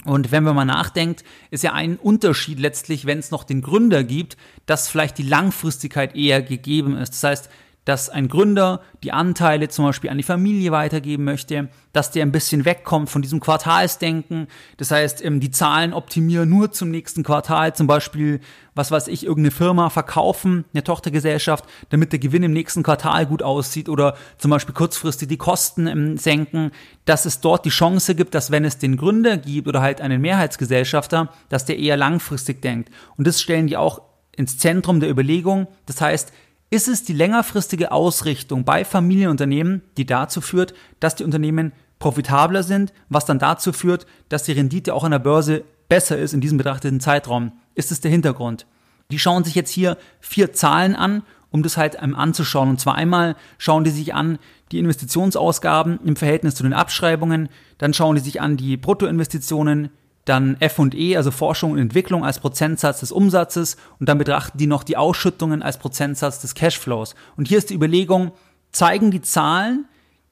Und 0.05 0.31
wenn 0.31 0.43
man 0.43 0.55
mal 0.55 0.65
nachdenkt, 0.65 1.23
ist 1.51 1.63
ja 1.63 1.73
ein 1.73 1.97
Unterschied 1.97 2.59
letztlich, 2.59 3.05
wenn 3.05 3.19
es 3.19 3.31
noch 3.31 3.43
den 3.43 3.61
Gründer 3.61 4.03
gibt, 4.03 4.37
dass 4.65 4.87
vielleicht 4.87 5.17
die 5.17 5.23
Langfristigkeit 5.23 6.15
eher 6.15 6.41
gegeben 6.41 6.95
ist. 6.95 7.11
Das 7.11 7.23
heißt, 7.23 7.49
dass 7.89 8.07
ein 8.07 8.27
Gründer 8.27 8.81
die 9.01 9.11
Anteile 9.11 9.67
zum 9.67 9.85
Beispiel 9.85 10.11
an 10.11 10.17
die 10.17 10.23
Familie 10.23 10.71
weitergeben 10.71 11.23
möchte, 11.23 11.69
dass 11.91 12.11
der 12.11 12.23
ein 12.23 12.31
bisschen 12.31 12.63
wegkommt 12.63 13.09
von 13.09 13.23
diesem 13.23 13.39
Quartalsdenken. 13.39 14.45
Das 14.77 14.91
heißt, 14.91 15.25
ähm, 15.25 15.39
die 15.39 15.49
Zahlen 15.49 15.93
optimieren 15.93 16.47
nur 16.47 16.71
zum 16.71 16.91
nächsten 16.91 17.23
Quartal, 17.23 17.73
zum 17.73 17.87
Beispiel, 17.87 18.41
was 18.75 18.91
weiß 18.91 19.07
ich, 19.07 19.25
irgendeine 19.25 19.49
Firma 19.49 19.89
verkaufen, 19.89 20.65
eine 20.71 20.83
Tochtergesellschaft, 20.83 21.65
damit 21.89 22.11
der 22.11 22.19
Gewinn 22.19 22.43
im 22.43 22.53
nächsten 22.53 22.83
Quartal 22.83 23.25
gut 23.25 23.41
aussieht 23.41 23.89
oder 23.89 24.15
zum 24.37 24.51
Beispiel 24.51 24.75
kurzfristig 24.75 25.27
die 25.27 25.37
Kosten 25.37 25.87
ähm, 25.87 26.17
senken, 26.17 26.69
dass 27.05 27.25
es 27.25 27.41
dort 27.41 27.65
die 27.65 27.69
Chance 27.69 28.13
gibt, 28.13 28.35
dass 28.35 28.51
wenn 28.51 28.65
es 28.65 28.77
den 28.77 28.97
Gründer 28.97 29.37
gibt 29.37 29.67
oder 29.67 29.81
halt 29.81 29.99
einen 29.99 30.21
Mehrheitsgesellschafter, 30.21 31.29
dass 31.49 31.65
der 31.65 31.79
eher 31.79 31.97
langfristig 31.97 32.61
denkt. 32.61 32.91
Und 33.17 33.25
das 33.25 33.41
stellen 33.41 33.65
die 33.65 33.77
auch 33.77 34.03
ins 34.35 34.59
Zentrum 34.59 34.99
der 34.99 35.09
Überlegung. 35.09 35.67
Das 35.87 36.01
heißt, 36.01 36.31
ist 36.69 36.87
es 36.87 37.03
die 37.03 37.13
längerfristige 37.13 37.91
Ausrichtung 37.91 38.63
bei 38.63 38.85
Familienunternehmen, 38.85 39.81
die 39.97 40.05
dazu 40.05 40.41
führt, 40.41 40.73
dass 40.99 41.15
die 41.15 41.23
Unternehmen 41.23 41.73
profitabler 41.97 42.63
sind, 42.63 42.93
was 43.09 43.25
dann 43.25 43.39
dazu 43.39 43.73
führt, 43.73 44.05
dass 44.29 44.43
die 44.43 44.53
Rendite 44.53 44.93
auch 44.93 45.03
an 45.03 45.11
der 45.11 45.19
Börse 45.19 45.63
besser 45.89 46.17
ist 46.17 46.33
in 46.33 46.41
diesem 46.41 46.57
betrachteten 46.57 46.99
Zeitraum. 46.99 47.51
Ist 47.75 47.91
es 47.91 48.01
der 48.01 48.11
Hintergrund? 48.11 48.65
Die 49.11 49.19
schauen 49.19 49.43
sich 49.43 49.55
jetzt 49.55 49.71
hier 49.71 49.97
vier 50.19 50.53
Zahlen 50.53 50.95
an, 50.95 51.23
um 51.51 51.63
das 51.63 51.77
halt 51.77 51.99
anzuschauen. 51.99 52.69
Und 52.69 52.79
zwar 52.79 52.95
einmal 52.95 53.35
schauen 53.57 53.83
die 53.83 53.89
sich 53.89 54.13
an 54.13 54.37
die 54.71 54.77
Investitionsausgaben 54.77 55.99
im 56.05 56.15
Verhältnis 56.15 56.53
zu 56.53 56.63
den 56.63 56.73
Abschreibungen, 56.73 57.49
dann 57.79 57.93
schauen 57.93 58.15
die 58.15 58.21
sich 58.21 58.39
an 58.39 58.55
die 58.55 58.77
Bruttoinvestitionen, 58.77 59.89
dann 60.29 60.57
F&E, 60.59 61.17
also 61.17 61.31
Forschung 61.31 61.71
und 61.71 61.79
Entwicklung 61.79 62.23
als 62.23 62.39
Prozentsatz 62.39 62.99
des 62.99 63.11
Umsatzes 63.11 63.77
und 63.99 64.07
dann 64.07 64.19
betrachten 64.19 64.59
die 64.59 64.67
noch 64.67 64.83
die 64.83 64.95
Ausschüttungen 64.95 65.63
als 65.63 65.79
Prozentsatz 65.79 66.39
des 66.39 66.53
Cashflows. 66.53 67.15
Und 67.35 67.47
hier 67.47 67.57
ist 67.57 67.71
die 67.71 67.73
Überlegung, 67.73 68.31
zeigen 68.71 69.09
die 69.09 69.21
Zahlen, 69.21 69.85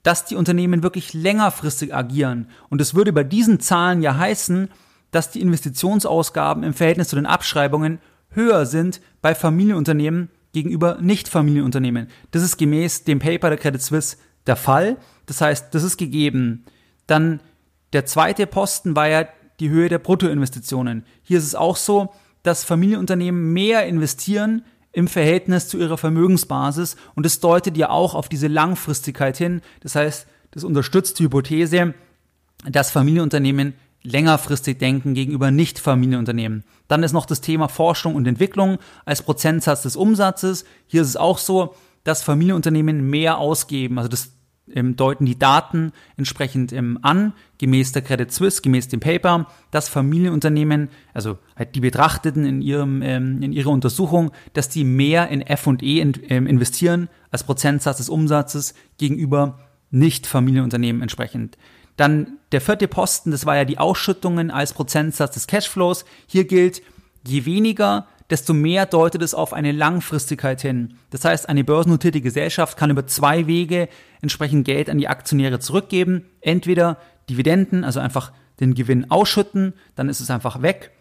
dass 0.03 0.25
die 0.25 0.35
Unternehmen 0.35 0.83
wirklich 0.83 1.13
längerfristig 1.13 1.95
agieren. 1.95 2.47
Und 2.69 2.79
es 2.79 2.93
würde 2.93 3.11
bei 3.11 3.23
diesen 3.23 3.59
Zahlen 3.59 4.03
ja 4.03 4.17
heißen, 4.17 4.69
dass 5.09 5.31
die 5.31 5.41
Investitionsausgaben 5.41 6.63
im 6.63 6.75
Verhältnis 6.75 7.09
zu 7.09 7.15
den 7.15 7.25
Abschreibungen 7.25 7.99
höher 8.29 8.67
sind 8.67 9.01
bei 9.21 9.33
Familienunternehmen 9.33 10.29
gegenüber 10.53 10.99
Nicht-Familienunternehmen. 11.01 12.07
Das 12.31 12.43
ist 12.43 12.57
gemäß 12.57 13.03
dem 13.03 13.17
Paper 13.19 13.49
der 13.49 13.57
Credit 13.57 13.81
Suisse 13.81 14.17
der 14.45 14.55
Fall. 14.55 14.97
Das 15.25 15.41
heißt, 15.41 15.73
das 15.73 15.83
ist 15.83 15.97
gegeben. 15.97 16.65
Dann 17.07 17.41
der 17.93 18.05
zweite 18.05 18.45
Posten 18.47 18.95
war 18.95 19.07
ja 19.07 19.25
die 19.59 19.69
Höhe 19.69 19.89
der 19.89 19.99
Bruttoinvestitionen. 19.99 21.03
Hier 21.23 21.37
ist 21.37 21.45
es 21.45 21.55
auch 21.55 21.77
so, 21.77 22.09
dass 22.43 22.63
Familienunternehmen 22.63 23.53
mehr 23.53 23.85
investieren 23.85 24.63
im 24.91 25.07
Verhältnis 25.07 25.67
zu 25.67 25.77
ihrer 25.77 25.97
Vermögensbasis 25.97 26.95
und 27.15 27.25
es 27.25 27.39
deutet 27.39 27.77
ja 27.77 27.89
auch 27.89 28.15
auf 28.15 28.29
diese 28.29 28.47
Langfristigkeit 28.47 29.37
hin. 29.37 29.61
Das 29.81 29.95
heißt, 29.95 30.27
das 30.51 30.63
unterstützt 30.63 31.19
die 31.19 31.25
Hypothese, 31.25 31.93
dass 32.65 32.91
Familienunternehmen 32.91 33.73
längerfristig 34.03 34.77
denken 34.77 35.13
gegenüber 35.13 35.51
Nicht-Familienunternehmen. 35.51 36.63
Dann 36.87 37.03
ist 37.03 37.11
noch 37.11 37.25
das 37.25 37.41
Thema 37.41 37.67
Forschung 37.67 38.15
und 38.15 38.25
Entwicklung 38.25 38.77
als 39.05 39.21
Prozentsatz 39.21 39.81
des 39.81 39.95
Umsatzes. 39.95 40.65
Hier 40.87 41.01
ist 41.01 41.09
es 41.09 41.17
auch 41.17 41.37
so, 41.37 41.75
dass 42.03 42.23
Familienunternehmen 42.23 43.09
mehr 43.09 43.37
ausgeben. 43.37 43.97
Also 43.97 44.09
das 44.09 44.31
deuten 44.75 45.25
die 45.25 45.39
Daten 45.39 45.91
entsprechend 46.17 46.73
ähm, 46.73 46.99
an, 47.01 47.33
gemäß 47.57 47.91
der 47.91 48.01
Credit 48.01 48.31
Suisse, 48.31 48.61
gemäß 48.61 48.87
dem 48.87 48.99
Paper, 48.99 49.47
dass 49.71 49.89
Familienunternehmen, 49.89 50.89
also 51.13 51.37
halt 51.55 51.75
die 51.75 51.79
Betrachteten 51.79 52.45
in 52.45 52.61
ihrem 52.61 53.01
ähm, 53.01 53.41
in 53.41 53.53
ihrer 53.53 53.71
Untersuchung, 53.71 54.31
dass 54.53 54.69
die 54.69 54.83
mehr 54.83 55.29
in 55.29 55.41
F&E 55.41 55.99
in, 55.99 56.13
ähm, 56.29 56.47
investieren 56.47 57.09
als 57.31 57.43
Prozentsatz 57.43 57.97
des 57.97 58.09
Umsatzes 58.09 58.73
gegenüber 58.97 59.59
nicht 59.89 60.27
Familienunternehmen 60.27 61.01
entsprechend. 61.01 61.57
Dann 61.95 62.37
der 62.51 62.61
vierte 62.61 62.87
Posten, 62.87 63.31
das 63.31 63.45
war 63.45 63.55
ja 63.55 63.65
die 63.65 63.79
Ausschüttungen 63.79 64.51
als 64.51 64.73
Prozentsatz 64.73 65.33
des 65.33 65.47
Cashflows. 65.47 66.05
Hier 66.27 66.45
gilt, 66.45 66.81
je 67.25 67.45
weniger 67.45 68.07
desto 68.29 68.53
mehr 68.53 68.85
deutet 68.85 69.21
es 69.21 69.33
auf 69.33 69.53
eine 69.53 69.71
Langfristigkeit 69.71 70.61
hin. 70.61 70.95
Das 71.09 71.23
heißt, 71.23 71.47
eine 71.49 71.63
börsennotierte 71.63 72.21
Gesellschaft 72.21 72.77
kann 72.77 72.89
über 72.89 73.07
zwei 73.07 73.47
Wege 73.47 73.87
entsprechend 74.21 74.65
Geld 74.65 74.89
an 74.89 74.97
die 74.97 75.07
Aktionäre 75.07 75.59
zurückgeben. 75.59 76.25
Entweder 76.41 76.97
Dividenden, 77.29 77.83
also 77.83 77.99
einfach 77.99 78.31
den 78.59 78.73
Gewinn 78.73 79.11
ausschütten, 79.11 79.73
dann 79.95 80.09
ist 80.09 80.19
es 80.19 80.29
einfach 80.29 80.61
weg. 80.61 80.91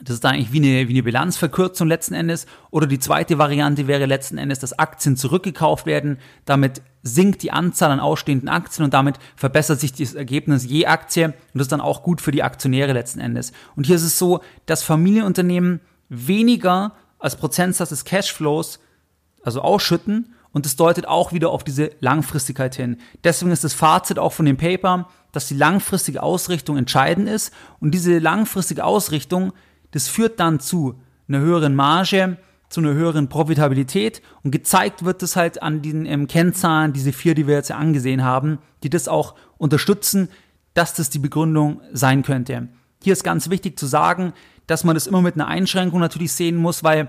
Das 0.00 0.16
ist 0.16 0.26
eigentlich 0.26 0.52
wie 0.52 0.58
eine, 0.58 0.88
wie 0.88 0.94
eine 0.94 1.02
Bilanzverkürzung 1.04 1.86
letzten 1.86 2.14
Endes. 2.14 2.46
Oder 2.70 2.86
die 2.86 2.98
zweite 2.98 3.38
Variante 3.38 3.86
wäre 3.86 4.06
letzten 4.06 4.36
Endes, 4.36 4.58
dass 4.58 4.76
Aktien 4.78 5.16
zurückgekauft 5.16 5.86
werden. 5.86 6.18
Damit 6.44 6.82
sinkt 7.02 7.42
die 7.42 7.52
Anzahl 7.52 7.90
an 7.90 8.00
ausstehenden 8.00 8.48
Aktien 8.48 8.84
und 8.84 8.94
damit 8.94 9.16
verbessert 9.36 9.78
sich 9.78 9.92
das 9.92 10.14
Ergebnis 10.14 10.64
je 10.64 10.86
Aktie. 10.86 11.26
Und 11.26 11.34
das 11.54 11.62
ist 11.66 11.72
dann 11.72 11.80
auch 11.80 12.02
gut 12.02 12.20
für 12.20 12.32
die 12.32 12.42
Aktionäre 12.42 12.92
letzten 12.92 13.20
Endes. 13.20 13.52
Und 13.76 13.86
hier 13.86 13.96
ist 13.96 14.02
es 14.02 14.18
so, 14.18 14.40
dass 14.66 14.82
Familienunternehmen 14.82 15.80
weniger 16.12 16.92
als 17.18 17.36
Prozentsatz 17.36 17.88
des 17.88 18.04
Cashflows, 18.04 18.78
also 19.42 19.62
ausschütten. 19.62 20.34
Und 20.52 20.66
das 20.66 20.76
deutet 20.76 21.08
auch 21.08 21.32
wieder 21.32 21.50
auf 21.50 21.64
diese 21.64 21.92
Langfristigkeit 22.00 22.74
hin. 22.74 22.98
Deswegen 23.24 23.52
ist 23.52 23.64
das 23.64 23.72
Fazit 23.72 24.18
auch 24.18 24.34
von 24.34 24.44
dem 24.44 24.58
Paper, 24.58 25.08
dass 25.32 25.48
die 25.48 25.54
langfristige 25.54 26.22
Ausrichtung 26.22 26.76
entscheidend 26.76 27.28
ist. 27.28 27.54
Und 27.80 27.92
diese 27.92 28.18
langfristige 28.18 28.84
Ausrichtung, 28.84 29.52
das 29.92 30.08
führt 30.08 30.38
dann 30.40 30.60
zu 30.60 31.00
einer 31.26 31.38
höheren 31.38 31.74
Marge, 31.74 32.36
zu 32.68 32.80
einer 32.80 32.92
höheren 32.92 33.30
Profitabilität. 33.30 34.20
Und 34.42 34.50
gezeigt 34.50 35.04
wird 35.04 35.22
das 35.22 35.36
halt 35.36 35.62
an 35.62 35.80
den 35.80 36.04
ähm, 36.04 36.26
Kennzahlen, 36.26 36.92
diese 36.92 37.12
vier, 37.12 37.34
die 37.34 37.46
wir 37.46 37.54
jetzt 37.54 37.72
angesehen 37.72 38.22
haben, 38.22 38.58
die 38.82 38.90
das 38.90 39.08
auch 39.08 39.34
unterstützen, 39.56 40.28
dass 40.74 40.92
das 40.92 41.08
die 41.08 41.18
Begründung 41.18 41.80
sein 41.92 42.22
könnte. 42.22 42.68
Hier 43.02 43.14
ist 43.14 43.24
ganz 43.24 43.50
wichtig 43.50 43.78
zu 43.78 43.86
sagen, 43.86 44.32
dass 44.66 44.84
man 44.84 44.94
das 44.94 45.06
immer 45.06 45.22
mit 45.22 45.34
einer 45.34 45.48
Einschränkung 45.48 46.00
natürlich 46.00 46.32
sehen 46.32 46.56
muss, 46.56 46.84
weil 46.84 47.08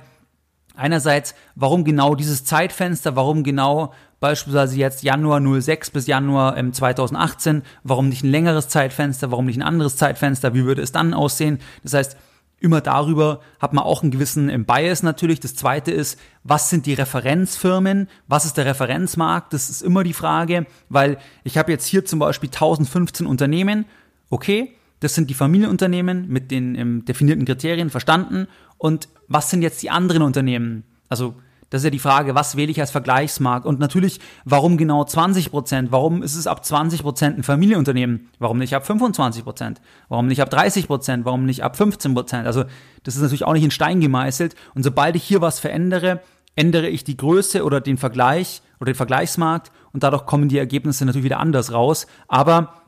einerseits, 0.76 1.36
warum 1.56 1.84
genau 1.84 2.16
dieses 2.16 2.46
Zeitfenster, 2.46 3.16
warum 3.16 3.44
genau 3.44 3.94
beispielsweise 4.20 4.78
jetzt 4.78 5.04
Januar 5.04 5.42
06 5.62 5.92
bis 5.92 6.08
Januar 6.08 6.56
2018, 6.56 7.64
warum 7.84 8.10
nicht 8.10 8.24
ein 8.24 8.32
längeres 8.32 8.70
Zeitfenster, 8.70 9.32
warum 9.32 9.46
nicht 9.46 9.58
ein 9.58 9.64
anderes 9.64 9.98
Zeitfenster, 9.98 10.54
wie 10.54 10.64
würde 10.64 10.82
es 10.82 10.92
dann 10.92 11.14
aussehen? 11.14 11.60
Das 11.84 11.94
heißt, 11.94 12.18
immer 12.64 12.80
darüber 12.80 13.42
hat 13.60 13.74
man 13.74 13.84
auch 13.84 14.02
einen 14.02 14.12
gewissen 14.12 14.50
ähm, 14.50 14.66
Bias 14.66 15.04
natürlich. 15.04 15.42
Das 15.42 15.54
zweite 15.54 15.92
ist, 15.92 16.18
was 16.44 16.70
sind 16.70 16.86
die 16.86 16.94
Referenzfirmen? 16.94 18.08
Was 18.28 18.46
ist 18.46 18.56
der 18.56 18.66
Referenzmarkt? 18.66 19.52
Das 19.52 19.70
ist 19.70 19.82
immer 19.82 20.06
die 20.06 20.14
Frage, 20.14 20.66
weil 20.88 21.18
ich 21.44 21.58
habe 21.58 21.74
jetzt 21.74 21.86
hier 21.86 22.06
zum 22.06 22.20
Beispiel 22.20 22.48
1015 22.48 23.28
Unternehmen. 23.28 23.86
Okay, 24.30 24.74
das 25.04 25.16
sind 25.16 25.30
die 25.30 25.34
Familienunternehmen 25.34 26.28
mit 26.30 26.50
den 26.50 26.76
ähm, 26.76 27.06
definierten 27.06 27.46
Kriterien 27.46 27.90
verstanden. 27.90 28.48
Und 28.78 29.10
was 29.28 29.50
sind 29.50 29.62
jetzt 29.62 29.84
die 29.84 29.90
anderen 29.90 30.22
Unternehmen? 30.22 30.84
Also 31.10 31.36
das 31.70 31.82
ist 31.82 31.86
ja 31.86 31.90
die 31.90 32.00
Frage, 32.00 32.36
was 32.36 32.56
wähle 32.56 32.72
ich 32.72 32.80
als 32.80 32.92
Vergleichsmarkt? 32.92 33.66
Und 33.66 33.80
natürlich, 33.80 34.20
warum 34.46 34.78
genau 34.78 35.04
20 35.04 35.50
Prozent? 35.50 35.92
Warum 35.92 36.22
ist 36.22 36.36
es 36.36 36.48
ab 36.48 36.64
20 36.64 37.02
Prozent 37.02 37.38
ein 37.38 37.44
Familienunternehmen? 37.44 38.30
Warum 38.40 38.60
nicht 38.60 38.76
ab 38.76 38.86
25 38.86 39.44
Prozent? 39.44 39.82
Warum 40.08 40.28
nicht 40.28 40.42
ab 40.42 40.52
30 40.52 40.88
Prozent? 40.88 41.26
Warum 41.26 41.46
nicht 41.46 41.64
ab 41.64 41.76
15 41.76 42.14
Prozent? 42.14 42.48
Also 42.48 42.64
das 43.04 43.16
ist 43.16 43.22
natürlich 43.24 43.44
auch 43.44 43.54
nicht 43.54 43.64
in 43.64 43.72
Stein 43.72 44.02
gemeißelt. 44.02 44.56
Und 44.76 44.84
sobald 44.84 45.16
ich 45.16 45.24
hier 45.24 45.42
was 45.42 45.60
verändere, 45.60 46.22
ändere 46.56 46.88
ich 46.88 47.04
die 47.04 47.18
Größe 47.18 47.64
oder 47.64 47.82
den 47.82 47.98
Vergleich 47.98 48.62
oder 48.80 48.92
den 48.92 48.98
Vergleichsmarkt 48.98 49.72
und 49.92 50.04
dadurch 50.04 50.26
kommen 50.28 50.50
die 50.50 50.60
Ergebnisse 50.60 51.06
natürlich 51.06 51.26
wieder 51.26 51.40
anders 51.40 51.74
raus. 51.74 52.08
Aber 52.28 52.83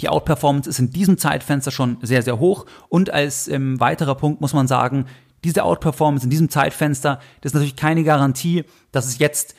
die 0.00 0.08
Outperformance 0.08 0.68
ist 0.68 0.78
in 0.78 0.90
diesem 0.90 1.18
Zeitfenster 1.18 1.70
schon 1.70 1.98
sehr, 2.02 2.22
sehr 2.22 2.38
hoch. 2.38 2.66
Und 2.88 3.10
als 3.10 3.48
ähm, 3.48 3.80
weiterer 3.80 4.14
Punkt 4.14 4.40
muss 4.40 4.52
man 4.52 4.68
sagen, 4.68 5.06
diese 5.44 5.64
Outperformance 5.64 6.24
in 6.24 6.30
diesem 6.30 6.48
Zeitfenster, 6.48 7.20
das 7.40 7.50
ist 7.50 7.54
natürlich 7.54 7.76
keine 7.76 8.04
Garantie, 8.04 8.64
dass 8.92 9.06
es 9.06 9.18
jetzt 9.18 9.54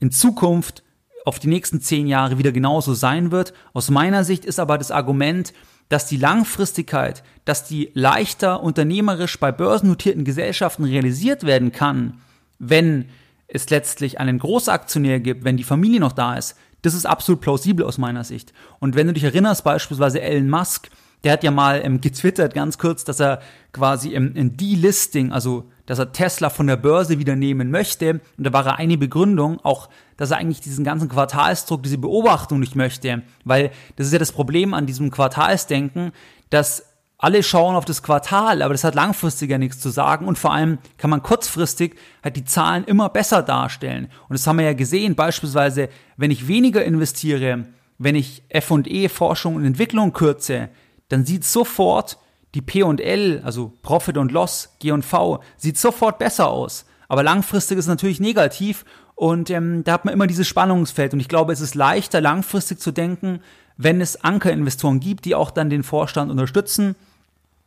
in 0.00 0.10
Zukunft 0.10 0.82
auf 1.24 1.38
die 1.38 1.48
nächsten 1.48 1.80
zehn 1.80 2.06
Jahre 2.06 2.38
wieder 2.38 2.52
genauso 2.52 2.94
sein 2.94 3.30
wird. 3.30 3.54
Aus 3.72 3.90
meiner 3.90 4.24
Sicht 4.24 4.44
ist 4.44 4.60
aber 4.60 4.78
das 4.78 4.90
Argument, 4.90 5.52
dass 5.88 6.06
die 6.06 6.16
Langfristigkeit, 6.16 7.22
dass 7.44 7.64
die 7.66 7.90
leichter 7.94 8.62
unternehmerisch 8.62 9.38
bei 9.38 9.52
börsennotierten 9.52 10.24
Gesellschaften 10.24 10.84
realisiert 10.84 11.44
werden 11.44 11.72
kann, 11.72 12.20
wenn 12.58 13.06
es 13.48 13.68
letztlich 13.70 14.18
einen 14.18 14.38
Großaktionär 14.38 15.20
gibt, 15.20 15.44
wenn 15.44 15.56
die 15.56 15.64
Familie 15.64 16.00
noch 16.00 16.12
da 16.12 16.36
ist, 16.36 16.56
das 16.84 16.92
ist 16.92 17.06
absolut 17.06 17.40
plausibel 17.40 17.86
aus 17.86 17.96
meiner 17.96 18.24
Sicht. 18.24 18.52
Und 18.78 18.94
wenn 18.94 19.06
du 19.06 19.14
dich 19.14 19.24
erinnerst, 19.24 19.64
beispielsweise 19.64 20.20
Elon 20.20 20.50
Musk, 20.50 20.90
der 21.24 21.32
hat 21.32 21.42
ja 21.42 21.50
mal 21.50 21.80
ähm, 21.82 22.02
getwittert 22.02 22.52
ganz 22.52 22.76
kurz, 22.76 23.04
dass 23.04 23.20
er 23.20 23.40
quasi 23.72 24.10
im, 24.10 24.36
im 24.36 24.58
Delisting, 24.58 25.32
also 25.32 25.64
dass 25.86 25.98
er 25.98 26.12
Tesla 26.12 26.50
von 26.50 26.66
der 26.66 26.76
Börse 26.76 27.18
wieder 27.18 27.36
nehmen 27.36 27.70
möchte. 27.70 28.20
Und 28.36 28.44
da 28.44 28.52
war 28.52 28.66
er 28.66 28.76
eine 28.76 28.98
Begründung, 28.98 29.58
auch, 29.62 29.88
dass 30.18 30.30
er 30.30 30.36
eigentlich 30.36 30.60
diesen 30.60 30.84
ganzen 30.84 31.08
Quartalsdruck, 31.08 31.82
diese 31.82 31.96
Beobachtung 31.96 32.60
nicht 32.60 32.76
möchte. 32.76 33.22
Weil 33.44 33.70
das 33.96 34.08
ist 34.08 34.12
ja 34.12 34.18
das 34.18 34.32
Problem 34.32 34.74
an 34.74 34.84
diesem 34.84 35.10
Quartalsdenken, 35.10 36.12
dass 36.50 36.93
alle 37.24 37.42
schauen 37.42 37.74
auf 37.74 37.86
das 37.86 38.02
Quartal, 38.02 38.60
aber 38.60 38.74
das 38.74 38.84
hat 38.84 38.94
langfristig 38.94 39.50
ja 39.50 39.56
nichts 39.56 39.80
zu 39.80 39.88
sagen 39.88 40.28
und 40.28 40.38
vor 40.38 40.52
allem 40.52 40.76
kann 40.98 41.08
man 41.08 41.22
kurzfristig 41.22 41.96
halt 42.22 42.36
die 42.36 42.44
Zahlen 42.44 42.84
immer 42.84 43.08
besser 43.08 43.42
darstellen. 43.42 44.08
Und 44.28 44.34
das 44.34 44.46
haben 44.46 44.58
wir 44.58 44.66
ja 44.66 44.74
gesehen, 44.74 45.14
beispielsweise, 45.14 45.88
wenn 46.18 46.30
ich 46.30 46.48
weniger 46.48 46.84
investiere, 46.84 47.64
wenn 47.96 48.14
ich 48.14 48.42
F&E, 48.50 49.08
Forschung 49.08 49.56
und 49.56 49.64
Entwicklung 49.64 50.12
kürze, 50.12 50.68
dann 51.08 51.24
sieht 51.24 51.44
sofort 51.44 52.18
die 52.54 52.60
P&L, 52.60 53.40
also 53.42 53.72
Profit 53.80 54.18
und 54.18 54.30
Loss, 54.30 54.76
G&V, 54.80 55.42
sieht 55.56 55.78
sofort 55.78 56.18
besser 56.18 56.48
aus. 56.48 56.84
Aber 57.08 57.22
langfristig 57.22 57.78
ist 57.78 57.86
es 57.86 57.88
natürlich 57.88 58.20
negativ 58.20 58.84
und 59.14 59.48
ähm, 59.48 59.82
da 59.82 59.92
hat 59.92 60.04
man 60.04 60.12
immer 60.12 60.26
dieses 60.26 60.46
Spannungsfeld. 60.46 61.14
Und 61.14 61.20
ich 61.20 61.28
glaube, 61.28 61.54
es 61.54 61.62
ist 61.62 61.74
leichter, 61.74 62.20
langfristig 62.20 62.80
zu 62.80 62.92
denken, 62.92 63.40
wenn 63.78 64.02
es 64.02 64.22
Ankerinvestoren 64.22 65.00
gibt, 65.00 65.24
die 65.24 65.34
auch 65.34 65.50
dann 65.50 65.70
den 65.70 65.82
Vorstand 65.82 66.30
unterstützen. 66.30 66.96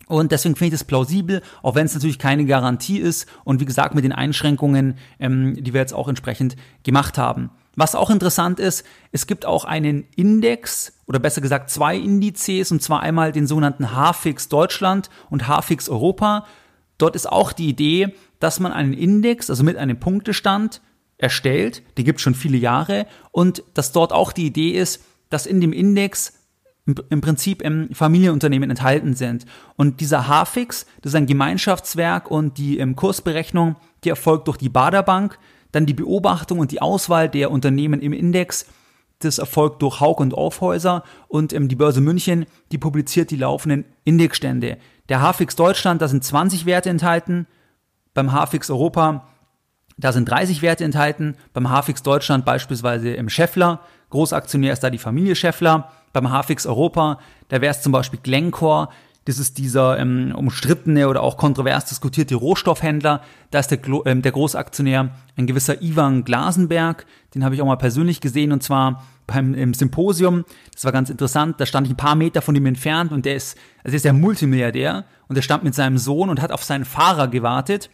Und 0.07 0.31
deswegen 0.31 0.55
finde 0.55 0.67
ich 0.73 0.79
das 0.79 0.87
plausibel, 0.87 1.41
auch 1.61 1.75
wenn 1.75 1.85
es 1.85 1.93
natürlich 1.93 2.19
keine 2.19 2.45
Garantie 2.45 2.97
ist. 2.97 3.27
Und 3.43 3.59
wie 3.59 3.65
gesagt, 3.65 3.93
mit 3.93 4.03
den 4.03 4.13
Einschränkungen, 4.13 4.97
ähm, 5.19 5.61
die 5.61 5.73
wir 5.73 5.81
jetzt 5.81 5.93
auch 5.93 6.07
entsprechend 6.07 6.55
gemacht 6.83 7.17
haben. 7.17 7.51
Was 7.75 7.93
auch 7.93 8.09
interessant 8.09 8.59
ist, 8.59 8.83
es 9.11 9.27
gibt 9.27 9.45
auch 9.45 9.63
einen 9.63 10.07
Index 10.15 10.93
oder 11.05 11.19
besser 11.19 11.41
gesagt 11.41 11.69
zwei 11.69 11.95
Indizes 11.95 12.71
und 12.71 12.81
zwar 12.81 13.01
einmal 13.01 13.31
den 13.31 13.45
sogenannten 13.45 13.89
HFIX 13.91 14.49
Deutschland 14.49 15.11
und 15.29 15.47
HFIX 15.47 15.89
Europa. 15.89 16.45
Dort 16.97 17.15
ist 17.15 17.31
auch 17.31 17.53
die 17.53 17.69
Idee, 17.69 18.15
dass 18.39 18.59
man 18.59 18.71
einen 18.73 18.93
Index, 18.93 19.51
also 19.51 19.63
mit 19.63 19.77
einem 19.77 19.99
Punktestand 19.99 20.81
erstellt, 21.19 21.83
die 21.97 22.03
gibt 22.03 22.17
es 22.17 22.23
schon 22.23 22.35
viele 22.35 22.57
Jahre 22.57 23.05
und 23.31 23.63
dass 23.75 23.91
dort 23.91 24.11
auch 24.11 24.31
die 24.31 24.47
Idee 24.47 24.71
ist, 24.71 25.03
dass 25.29 25.45
in 25.45 25.61
dem 25.61 25.73
Index 25.73 26.33
im 27.09 27.21
Prinzip 27.21 27.61
im 27.61 27.93
Familienunternehmen 27.93 28.69
enthalten 28.69 29.13
sind. 29.13 29.45
Und 29.75 29.99
dieser 29.99 30.27
HFIX, 30.27 30.85
das 31.01 31.11
ist 31.11 31.15
ein 31.15 31.25
Gemeinschaftswerk 31.27 32.31
und 32.31 32.57
die 32.57 32.77
Kursberechnung, 32.95 33.75
die 34.03 34.09
erfolgt 34.09 34.47
durch 34.47 34.57
die 34.57 34.69
Baderbank. 34.69 35.37
Dann 35.73 35.85
die 35.85 35.93
Beobachtung 35.93 36.59
und 36.59 36.71
die 36.71 36.81
Auswahl 36.81 37.27
der 37.29 37.51
Unternehmen 37.51 37.99
im 37.99 38.13
Index. 38.13 38.67
Das 39.19 39.37
erfolgt 39.37 39.81
durch 39.81 39.99
Haug 39.99 40.21
und 40.21 40.33
Aufhäuser 40.33 41.03
und 41.27 41.51
ähm, 41.51 41.67
die 41.67 41.75
Börse 41.75 42.01
München, 42.01 42.45
die 42.71 42.77
publiziert 42.77 43.31
die 43.31 43.35
laufenden 43.35 43.85
Indexstände. 44.03 44.77
Der 45.09 45.21
HFX 45.21 45.55
Deutschland, 45.55 46.01
da 46.01 46.07
sind 46.07 46.23
20 46.23 46.65
Werte 46.65 46.89
enthalten. 46.89 47.47
Beim 48.13 48.31
HFX 48.31 48.69
Europa, 48.69 49.27
da 49.97 50.11
sind 50.11 50.29
30 50.29 50.61
Werte 50.61 50.83
enthalten. 50.83 51.35
Beim 51.53 51.67
HFX 51.67 52.03
Deutschland 52.03 52.45
beispielsweise 52.45 53.09
im 53.09 53.29
Scheffler. 53.29 53.81
Großaktionär 54.09 54.73
ist 54.73 54.83
da 54.83 54.89
die 54.89 54.97
Familie 54.97 55.35
Scheffler. 55.35 55.91
Beim 56.13 56.29
HFX 56.29 56.65
Europa, 56.65 57.19
da 57.49 57.61
wäre 57.61 57.71
es 57.71 57.81
zum 57.81 57.91
Beispiel 57.91 58.19
Glencore, 58.21 58.89
das 59.27 59.39
ist 59.39 59.57
dieser 59.57 59.99
ähm, 59.99 60.33
umstrittene 60.33 61.09
oder 61.09 61.21
auch 61.21 61.35
kontrovers 61.35 61.83
diskutierte 61.83 62.35
Rohstoffhändler. 62.35 63.21
Da 63.51 63.59
ist 63.59 63.67
der, 63.67 63.79
ähm, 64.05 64.21
der 64.21 64.31
Großaktionär 64.31 65.09
ein 65.35 65.47
gewisser 65.47 65.81
Ivan 65.81 66.23
Glasenberg. 66.23 67.05
Den 67.35 67.43
habe 67.43 67.53
ich 67.53 67.61
auch 67.61 67.65
mal 67.65 67.75
persönlich 67.75 68.21
gesehen 68.21 68.53
und 68.53 68.63
zwar 68.63 69.03
beim 69.27 69.53
im 69.53 69.73
Symposium. 69.73 70.45
Das 70.73 70.85
war 70.85 70.93
ganz 70.93 71.09
interessant. 71.09 71.59
Da 71.59 71.65
stand 71.65 71.87
ich 71.87 71.93
ein 71.93 71.97
paar 71.97 72.15
Meter 72.15 72.41
von 72.41 72.55
ihm 72.55 72.65
entfernt 72.67 73.11
und 73.11 73.25
der 73.25 73.35
ist, 73.35 73.57
also 73.79 73.91
der 73.91 73.95
ist 73.95 74.05
ja 74.05 74.13
Multimilliardär 74.13 75.03
und 75.27 75.35
der 75.35 75.41
stand 75.41 75.65
mit 75.65 75.75
seinem 75.75 75.97
Sohn 75.97 76.29
und 76.29 76.41
hat 76.41 76.53
auf 76.53 76.63
seinen 76.63 76.85
Fahrer 76.85 77.27
gewartet. 77.27 77.89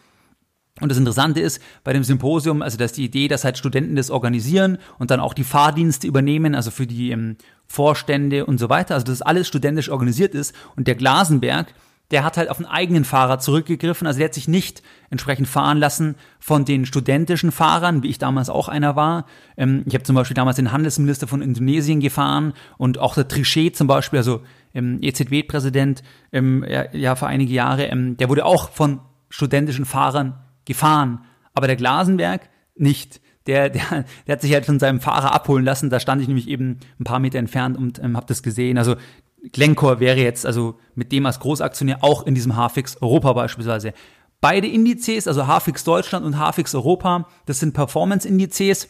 Und 0.80 0.88
das 0.88 0.98
Interessante 0.98 1.40
ist, 1.40 1.62
bei 1.84 1.92
dem 1.92 2.02
Symposium, 2.02 2.60
also 2.60 2.76
dass 2.76 2.92
die 2.92 3.04
Idee, 3.04 3.28
dass 3.28 3.44
halt 3.44 3.56
Studenten 3.56 3.94
das 3.94 4.10
organisieren 4.10 4.78
und 4.98 5.12
dann 5.12 5.20
auch 5.20 5.32
die 5.32 5.44
Fahrdienste 5.44 6.08
übernehmen, 6.08 6.56
also 6.56 6.72
für 6.72 6.86
die 6.86 7.12
ähm, 7.12 7.36
Vorstände 7.68 8.44
und 8.44 8.58
so 8.58 8.68
weiter, 8.68 8.94
also 8.94 9.06
dass 9.06 9.22
alles 9.22 9.46
studentisch 9.46 9.88
organisiert 9.88 10.34
ist. 10.34 10.52
Und 10.74 10.88
der 10.88 10.96
Glasenberg, 10.96 11.72
der 12.10 12.24
hat 12.24 12.36
halt 12.36 12.50
auf 12.50 12.58
einen 12.58 12.66
eigenen 12.66 13.04
Fahrer 13.04 13.38
zurückgegriffen, 13.38 14.08
also 14.08 14.18
der 14.18 14.26
hat 14.26 14.34
sich 14.34 14.48
nicht 14.48 14.82
entsprechend 15.10 15.46
fahren 15.46 15.78
lassen 15.78 16.16
von 16.40 16.64
den 16.64 16.86
studentischen 16.86 17.52
Fahrern, 17.52 18.02
wie 18.02 18.08
ich 18.08 18.18
damals 18.18 18.50
auch 18.50 18.66
einer 18.68 18.96
war. 18.96 19.26
Ähm, 19.56 19.84
ich 19.86 19.94
habe 19.94 20.02
zum 20.02 20.16
Beispiel 20.16 20.34
damals 20.34 20.56
den 20.56 20.72
Handelsminister 20.72 21.28
von 21.28 21.40
Indonesien 21.40 22.00
gefahren 22.00 22.52
und 22.78 22.98
auch 22.98 23.14
der 23.14 23.28
Trichet 23.28 23.76
zum 23.76 23.86
Beispiel, 23.86 24.18
also 24.18 24.42
ähm, 24.74 24.98
EZB-Präsident, 25.00 26.02
ähm, 26.32 26.64
ja, 26.68 26.92
ja, 26.92 27.14
vor 27.14 27.28
einige 27.28 27.54
Jahre, 27.54 27.84
ähm, 27.84 28.16
der 28.16 28.28
wurde 28.28 28.44
auch 28.44 28.70
von 28.70 28.98
studentischen 29.30 29.84
Fahrern 29.84 30.40
gefahren. 30.64 31.24
Aber 31.52 31.66
der 31.66 31.76
Glasenberg 31.76 32.48
nicht. 32.76 33.20
Der, 33.46 33.68
der, 33.68 34.04
der 34.26 34.32
hat 34.32 34.40
sich 34.42 34.52
halt 34.52 34.66
von 34.66 34.78
seinem 34.78 35.00
Fahrer 35.00 35.34
abholen 35.34 35.64
lassen. 35.64 35.90
Da 35.90 36.00
stand 36.00 36.22
ich 36.22 36.28
nämlich 36.28 36.48
eben 36.48 36.78
ein 36.98 37.04
paar 37.04 37.18
Meter 37.18 37.38
entfernt 37.38 37.76
und 37.76 37.98
ähm, 37.98 38.16
habe 38.16 38.26
das 38.26 38.42
gesehen. 38.42 38.78
Also 38.78 38.96
Glencore 39.52 40.00
wäre 40.00 40.20
jetzt 40.20 40.46
also 40.46 40.78
mit 40.94 41.12
dem 41.12 41.26
als 41.26 41.40
Großaktionär 41.40 41.98
auch 42.02 42.26
in 42.26 42.34
diesem 42.34 42.52
HFX 42.52 43.00
Europa 43.02 43.32
beispielsweise. 43.32 43.92
Beide 44.40 44.66
Indizes, 44.66 45.28
also 45.28 45.46
HFX 45.46 45.84
Deutschland 45.84 46.24
und 46.24 46.36
HFX 46.36 46.74
Europa, 46.74 47.28
das 47.46 47.60
sind 47.60 47.72
Performance-Indizes. 47.72 48.88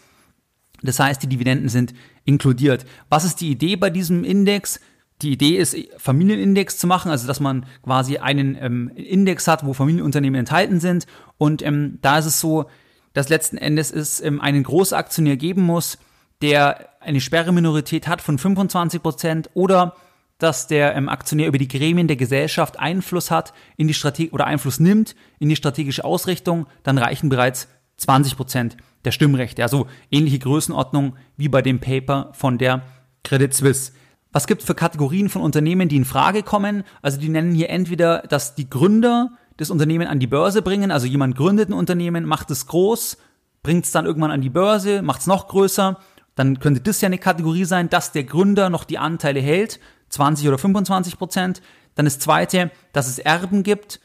Das 0.83 0.99
heißt, 0.99 1.23
die 1.23 1.29
Dividenden 1.29 1.69
sind 1.69 1.95
inkludiert. 2.25 2.85
Was 3.09 3.25
ist 3.25 3.41
die 3.41 3.51
Idee 3.51 3.77
bei 3.77 3.91
diesem 3.91 4.25
Index? 4.25 4.81
Die 5.25 5.33
Idee 5.33 5.57
ist, 5.57 5.75
Familienindex 5.97 6.77
zu 6.77 6.87
machen, 6.87 7.11
also 7.11 7.27
dass 7.27 7.41
man 7.41 7.65
quasi 7.83 8.19
einen 8.19 8.59
ähm, 8.61 8.91
Index 8.95 9.49
hat, 9.49 9.65
wo 9.65 9.73
Familienunternehmen 9.73 10.39
enthalten 10.39 10.81
sind. 10.81 11.07
Und 11.39 11.63
ähm, 11.63 11.99
da 12.03 12.19
ist 12.19 12.27
es 12.27 12.41
so, 12.41 12.67
dass 13.15 13.31
letzten 13.31 13.57
Endes 13.57 13.91
es 13.91 14.21
ähm, 14.21 14.39
einen 14.39 14.63
Großaktionär 14.63 15.39
geben 15.39 15.63
muss, 15.63 15.97
der 16.43 16.91
eine 17.01 17.23
Sperreminorität 17.23 18.07
hat 18.07 18.21
von 18.21 18.37
25 18.37 19.03
Prozent 19.03 19.51
oder 19.55 19.97
dass 20.37 20.67
der 20.67 20.95
ähm, 20.95 21.09
Aktionär 21.09 21.49
über 21.49 21.57
die 21.57 21.69
Gremien 21.69 22.07
der 22.07 22.17
Gesellschaft 22.17 22.79
Einfluss 22.79 23.31
hat 23.31 23.55
in 23.79 23.89
die 23.89 23.95
Strategie 23.95 24.31
oder 24.31 24.47
Einfluss 24.47 24.79
nimmt 24.79 25.17
in 25.39 25.49
die 25.49 25.57
strategische 25.57 26.05
Ausrichtung, 26.05 26.67
dann 26.83 26.99
reichen 26.99 27.31
bereits 27.31 27.69
20 27.97 28.37
Prozent 28.37 28.77
der 29.07 29.13
Stimmrechte. 29.13 29.63
Also 29.63 29.87
ähnliche 30.11 30.41
Größenordnung 30.41 31.17
wie 31.39 31.49
bei 31.49 31.63
dem 31.63 31.81
Paper 31.81 32.31
von 32.35 32.59
der 32.59 32.83
Credit 33.23 33.55
Suisse. 33.55 33.93
Was 34.35 34.49
gibt 34.49 34.63
es 34.63 34.67
für 34.67 34.75
Kategorien 34.75 35.29
von 35.29 35.43
Unternehmen, 35.43 35.89
die 35.89 35.95
in 35.95 36.05
Frage 36.05 36.43
kommen? 36.43 36.83
Also 37.03 37.21
die 37.21 37.29
nennen 37.29 37.55
hier 37.55 37.71
entweder, 37.71 38.23
dass 38.23 38.57
die 38.57 38.69
Gründer 38.69 39.31
das 39.59 39.71
Unternehmen 39.71 40.09
an 40.09 40.19
die 40.19 40.27
Börse 40.27 40.61
bringen, 40.61 40.91
also 40.91 41.07
jemand 41.07 41.37
gründet 41.37 41.69
ein 41.69 41.73
Unternehmen, 41.73 42.25
macht 42.25 42.51
es 42.51 42.67
groß, 42.67 43.17
bringt 43.63 43.85
es 43.85 43.93
dann 43.93 44.07
irgendwann 44.07 44.33
an 44.33 44.41
die 44.41 44.51
Börse, 44.51 45.03
macht 45.03 45.21
es 45.21 45.29
noch 45.29 45.47
größer, 45.47 46.01
dann 46.35 46.59
könnte 46.59 46.81
das 46.81 47.01
ja 47.01 47.07
eine 47.07 47.19
Kategorie 47.19 47.65
sein, 47.65 47.89
dass 47.91 48.11
der 48.11 48.25
Gründer 48.25 48.71
noch 48.71 48.83
die 48.83 48.99
Anteile 48.99 49.39
hält, 49.39 49.79
20 50.09 50.49
oder 50.49 50.59
25 50.59 51.17
Prozent. 51.17 51.63
Dann 51.95 52.07
das 52.07 52.19
zweite, 52.19 52.73
dass 52.93 53.07
es 53.07 53.21
Erben 53.21 53.63
gibt 53.63 54.01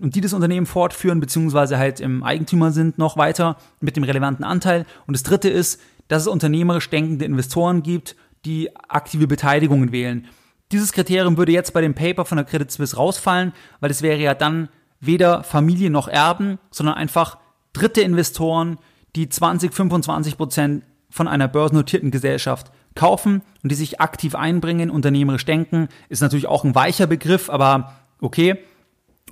und 0.00 0.14
die 0.14 0.22
das 0.22 0.32
Unternehmen 0.32 0.64
fortführen, 0.64 1.20
beziehungsweise 1.20 1.76
halt 1.76 2.00
im 2.00 2.22
Eigentümer 2.22 2.70
sind 2.70 2.96
noch 2.96 3.18
weiter 3.18 3.58
mit 3.80 3.96
dem 3.96 4.04
relevanten 4.04 4.42
Anteil. 4.42 4.86
Und 5.06 5.12
das 5.12 5.22
dritte 5.22 5.50
ist, 5.50 5.82
dass 6.08 6.22
es 6.22 6.28
unternehmerisch 6.28 6.88
denkende 6.88 7.26
Investoren 7.26 7.82
gibt 7.82 8.16
die 8.46 8.74
aktive 8.88 9.26
Beteiligungen 9.26 9.92
wählen. 9.92 10.26
Dieses 10.72 10.92
Kriterium 10.92 11.36
würde 11.36 11.52
jetzt 11.52 11.72
bei 11.72 11.80
dem 11.80 11.94
Paper 11.94 12.24
von 12.24 12.36
der 12.36 12.44
Credit 12.44 12.70
Suisse 12.70 12.96
rausfallen, 12.96 13.52
weil 13.80 13.90
es 13.90 14.02
wäre 14.02 14.18
ja 14.18 14.34
dann 14.34 14.68
weder 15.00 15.44
Familie 15.44 15.90
noch 15.90 16.08
Erben, 16.08 16.58
sondern 16.70 16.96
einfach 16.96 17.38
dritte 17.72 18.00
Investoren, 18.00 18.78
die 19.14 19.28
20, 19.28 19.74
25 19.74 20.36
Prozent 20.36 20.84
von 21.10 21.28
einer 21.28 21.48
börsennotierten 21.48 22.10
Gesellschaft 22.10 22.70
kaufen 22.94 23.42
und 23.62 23.70
die 23.70 23.76
sich 23.76 24.00
aktiv 24.00 24.34
einbringen, 24.34 24.90
unternehmerisch 24.90 25.44
denken, 25.44 25.88
ist 26.08 26.22
natürlich 26.22 26.46
auch 26.46 26.64
ein 26.64 26.74
weicher 26.74 27.06
Begriff, 27.06 27.50
aber 27.50 27.92
okay. 28.20 28.56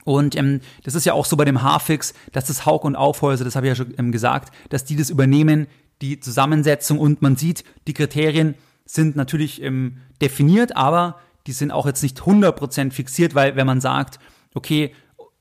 Und 0.04 0.36
ähm, 0.36 0.60
das 0.82 0.94
ist 0.94 1.06
ja 1.06 1.14
auch 1.14 1.24
so 1.24 1.36
bei 1.36 1.44
dem 1.44 1.62
Haarfix, 1.62 2.14
dass 2.32 2.46
das 2.46 2.66
Haug 2.66 2.80
und 2.84 2.94
Aufhäuser, 2.94 3.44
das 3.44 3.56
habe 3.56 3.66
ich 3.66 3.70
ja 3.70 3.76
schon 3.76 3.94
ähm, 3.98 4.12
gesagt, 4.12 4.54
dass 4.68 4.84
die 4.84 4.96
das 4.96 5.08
übernehmen, 5.08 5.66
die 6.02 6.20
Zusammensetzung 6.20 6.98
und 6.98 7.22
man 7.22 7.36
sieht, 7.36 7.64
die 7.86 7.94
Kriterien 7.94 8.54
sind 8.84 9.16
natürlich 9.16 9.62
ähm, 9.62 9.98
definiert, 10.20 10.76
aber 10.76 11.18
die 11.46 11.52
sind 11.52 11.70
auch 11.70 11.86
jetzt 11.86 12.02
nicht 12.02 12.20
100% 12.20 12.92
fixiert, 12.92 13.34
weil 13.34 13.56
wenn 13.56 13.66
man 13.66 13.80
sagt, 13.80 14.18
okay, 14.54 14.92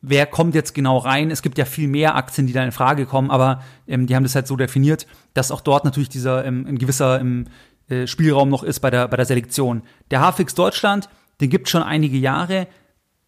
wer 0.04 0.26
kommt 0.26 0.54
jetzt 0.54 0.76
genau 0.76 0.98
rein. 0.98 1.32
Es 1.32 1.42
gibt 1.42 1.58
ja 1.58 1.66
viel 1.66 1.88
mehr 1.88 2.16
Aktien, 2.16 2.46
die 2.46 2.54
da 2.54 2.64
in 2.64 2.72
Frage 2.72 3.06
kommen, 3.06 3.32
aber 3.32 3.64
ähm, 3.88 4.06
die 4.06 4.16
haben 4.16 4.24
das 4.24 4.36
halt 4.36 4.48
so 4.48 4.56
definiert, 4.56 5.08
dass 5.34 5.50
auch 5.50 5.62
dort 5.62 5.86
natürlich 5.86 6.10
dieser 6.10 6.46
ähm, 6.46 6.66
ein 6.68 6.78
gewisser 6.78 7.20
ähm, 7.20 7.46
äh, 7.88 8.06
Spielraum 8.06 8.50
noch 8.50 8.64
ist 8.64 8.82
bei 8.82 8.92
der, 8.92 9.08
bei 9.08 9.18
der 9.18 9.26
Selektion. 9.26 9.82
Der 10.12 10.20
HFX 10.20 10.56
Deutschland, 10.56 11.10
den 11.42 11.50
gibt 11.50 11.70
schon 11.70 11.82
einige 11.82 12.18
Jahre. 12.18 12.68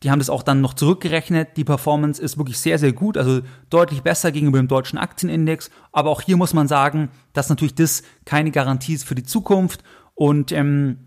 Die 0.04 0.12
haben 0.12 0.20
das 0.20 0.30
auch 0.30 0.44
dann 0.44 0.60
noch 0.60 0.74
zurückgerechnet. 0.74 1.56
Die 1.56 1.64
Performance 1.64 2.22
ist 2.22 2.38
wirklich 2.38 2.60
sehr, 2.60 2.78
sehr 2.78 2.92
gut, 2.92 3.18
also 3.18 3.42
deutlich 3.70 4.04
besser 4.04 4.34
gegenüber 4.34 4.58
dem 4.58 4.68
deutschen 4.68 5.00
Aktienindex. 5.00 5.72
Aber 5.94 6.10
auch 6.10 6.22
hier 6.22 6.36
muss 6.36 6.54
man 6.54 6.68
sagen, 6.68 7.10
dass 7.32 7.50
natürlich 7.50 7.76
das 7.76 8.04
keine 8.26 8.52
Garantie 8.52 8.94
ist 8.94 9.06
für 9.06 9.16
die 9.16 9.24
Zukunft. 9.24 9.82
Und 10.16 10.52
ähm, 10.52 11.06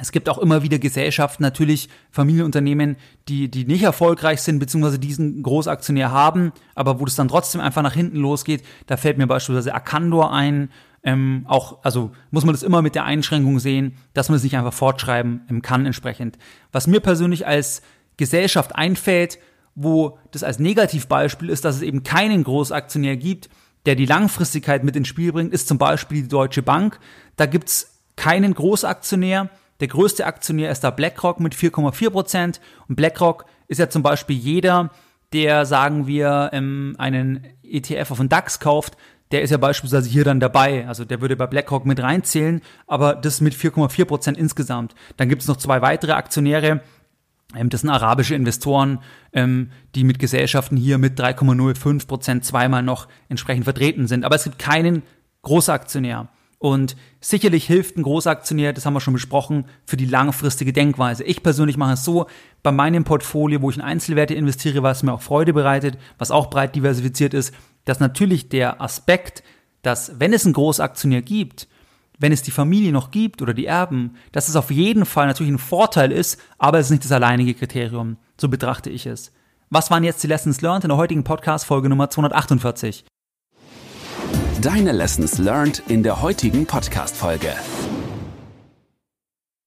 es 0.00 0.12
gibt 0.12 0.28
auch 0.28 0.38
immer 0.38 0.62
wieder 0.62 0.78
Gesellschaften, 0.78 1.42
natürlich 1.42 1.88
Familienunternehmen, 2.10 2.96
die, 3.28 3.50
die 3.50 3.66
nicht 3.66 3.82
erfolgreich 3.82 4.40
sind, 4.40 4.58
beziehungsweise 4.58 4.98
diesen 4.98 5.42
Großaktionär 5.42 6.10
haben, 6.10 6.52
aber 6.74 7.00
wo 7.00 7.04
das 7.04 7.16
dann 7.16 7.28
trotzdem 7.28 7.60
einfach 7.60 7.82
nach 7.82 7.92
hinten 7.92 8.16
losgeht. 8.16 8.64
Da 8.86 8.96
fällt 8.96 9.18
mir 9.18 9.26
beispielsweise 9.26 9.74
Arcandor 9.74 10.32
ein. 10.32 10.70
Ähm, 11.02 11.44
auch, 11.48 11.82
also 11.82 12.12
muss 12.30 12.44
man 12.44 12.54
das 12.54 12.62
immer 12.62 12.82
mit 12.82 12.94
der 12.94 13.04
Einschränkung 13.04 13.58
sehen, 13.58 13.96
dass 14.12 14.28
man 14.28 14.36
es 14.36 14.42
das 14.42 14.44
nicht 14.44 14.56
einfach 14.56 14.72
fortschreiben 14.72 15.42
ähm, 15.50 15.62
kann 15.62 15.86
entsprechend. 15.86 16.38
Was 16.72 16.86
mir 16.86 17.00
persönlich 17.00 17.46
als 17.46 17.82
Gesellschaft 18.16 18.76
einfällt, 18.76 19.38
wo 19.74 20.18
das 20.30 20.42
als 20.42 20.58
Negativbeispiel 20.58 21.48
ist, 21.48 21.64
dass 21.64 21.76
es 21.76 21.82
eben 21.82 22.02
keinen 22.02 22.44
Großaktionär 22.44 23.16
gibt, 23.16 23.48
der 23.86 23.94
die 23.94 24.04
Langfristigkeit 24.04 24.84
mit 24.84 24.96
ins 24.96 25.08
Spiel 25.08 25.32
bringt, 25.32 25.54
ist 25.54 25.68
zum 25.68 25.78
Beispiel 25.78 26.22
die 26.22 26.28
Deutsche 26.28 26.62
Bank. 26.62 27.00
Da 27.36 27.46
gibt's 27.46 27.89
keinen 28.20 28.52
Großaktionär, 28.52 29.48
der 29.80 29.88
größte 29.88 30.26
Aktionär 30.26 30.70
ist 30.70 30.84
da 30.84 30.90
BlackRock 30.90 31.40
mit 31.40 31.54
4,4 31.54 32.10
Prozent. 32.10 32.60
Und 32.86 32.96
BlackRock 32.96 33.46
ist 33.66 33.78
ja 33.78 33.88
zum 33.88 34.02
Beispiel 34.02 34.36
jeder, 34.36 34.90
der, 35.32 35.64
sagen 35.64 36.06
wir, 36.06 36.50
ähm, 36.52 36.96
einen 36.98 37.46
ETF 37.62 38.10
auf 38.10 38.18
den 38.18 38.28
DAX 38.28 38.60
kauft, 38.60 38.98
der 39.30 39.40
ist 39.40 39.50
ja 39.50 39.56
beispielsweise 39.56 40.10
hier 40.10 40.24
dann 40.24 40.38
dabei. 40.38 40.86
Also 40.86 41.06
der 41.06 41.22
würde 41.22 41.34
bei 41.34 41.46
BlackRock 41.46 41.86
mit 41.86 42.02
reinzählen, 42.02 42.60
aber 42.86 43.14
das 43.14 43.40
mit 43.40 43.54
4,4 43.54 44.04
Prozent 44.04 44.36
insgesamt. 44.36 44.94
Dann 45.16 45.30
gibt 45.30 45.40
es 45.40 45.48
noch 45.48 45.56
zwei 45.56 45.80
weitere 45.80 46.12
Aktionäre. 46.12 46.82
Ähm, 47.56 47.70
das 47.70 47.80
sind 47.80 47.88
arabische 47.88 48.34
Investoren, 48.34 48.98
ähm, 49.32 49.70
die 49.94 50.04
mit 50.04 50.18
Gesellschaften 50.18 50.76
hier 50.76 50.98
mit 50.98 51.18
3,05 51.18 52.06
Prozent 52.06 52.44
zweimal 52.44 52.82
noch 52.82 53.08
entsprechend 53.30 53.64
vertreten 53.64 54.08
sind. 54.08 54.26
Aber 54.26 54.36
es 54.36 54.44
gibt 54.44 54.58
keinen 54.58 55.04
Großaktionär. 55.40 56.28
Und 56.60 56.94
sicherlich 57.20 57.66
hilft 57.66 57.96
ein 57.96 58.02
Großaktionär, 58.02 58.74
das 58.74 58.84
haben 58.84 58.92
wir 58.92 59.00
schon 59.00 59.14
besprochen, 59.14 59.64
für 59.86 59.96
die 59.96 60.04
langfristige 60.04 60.74
Denkweise. 60.74 61.24
Ich 61.24 61.42
persönlich 61.42 61.78
mache 61.78 61.94
es 61.94 62.04
so, 62.04 62.26
bei 62.62 62.70
meinem 62.70 63.04
Portfolio, 63.04 63.62
wo 63.62 63.70
ich 63.70 63.76
in 63.76 63.82
Einzelwerte 63.82 64.34
investiere, 64.34 64.82
was 64.82 65.02
mir 65.02 65.14
auch 65.14 65.22
Freude 65.22 65.54
bereitet, 65.54 65.96
was 66.18 66.30
auch 66.30 66.50
breit 66.50 66.76
diversifiziert 66.76 67.32
ist, 67.32 67.54
dass 67.86 67.98
natürlich 67.98 68.50
der 68.50 68.82
Aspekt, 68.82 69.42
dass 69.80 70.20
wenn 70.20 70.34
es 70.34 70.44
einen 70.44 70.52
Großaktionär 70.52 71.22
gibt, 71.22 71.66
wenn 72.18 72.30
es 72.30 72.42
die 72.42 72.50
Familie 72.50 72.92
noch 72.92 73.10
gibt 73.10 73.40
oder 73.40 73.54
die 73.54 73.64
Erben, 73.64 74.16
dass 74.32 74.50
es 74.50 74.56
auf 74.56 74.70
jeden 74.70 75.06
Fall 75.06 75.28
natürlich 75.28 75.52
ein 75.54 75.58
Vorteil 75.58 76.12
ist, 76.12 76.38
aber 76.58 76.78
es 76.78 76.88
ist 76.88 76.90
nicht 76.90 77.04
das 77.06 77.12
alleinige 77.12 77.54
Kriterium. 77.54 78.18
So 78.38 78.50
betrachte 78.50 78.90
ich 78.90 79.06
es. 79.06 79.32
Was 79.70 79.90
waren 79.90 80.04
jetzt 80.04 80.22
die 80.22 80.26
Lessons 80.26 80.60
learned 80.60 80.84
in 80.84 80.88
der 80.88 80.98
heutigen 80.98 81.24
Podcast-Folge 81.24 81.88
Nummer 81.88 82.10
248? 82.10 83.06
Deine 84.62 84.92
Lessons 84.92 85.38
learned 85.38 85.82
in 85.88 86.02
der 86.02 86.20
heutigen 86.20 86.66
Podcast-Folge. 86.66 87.54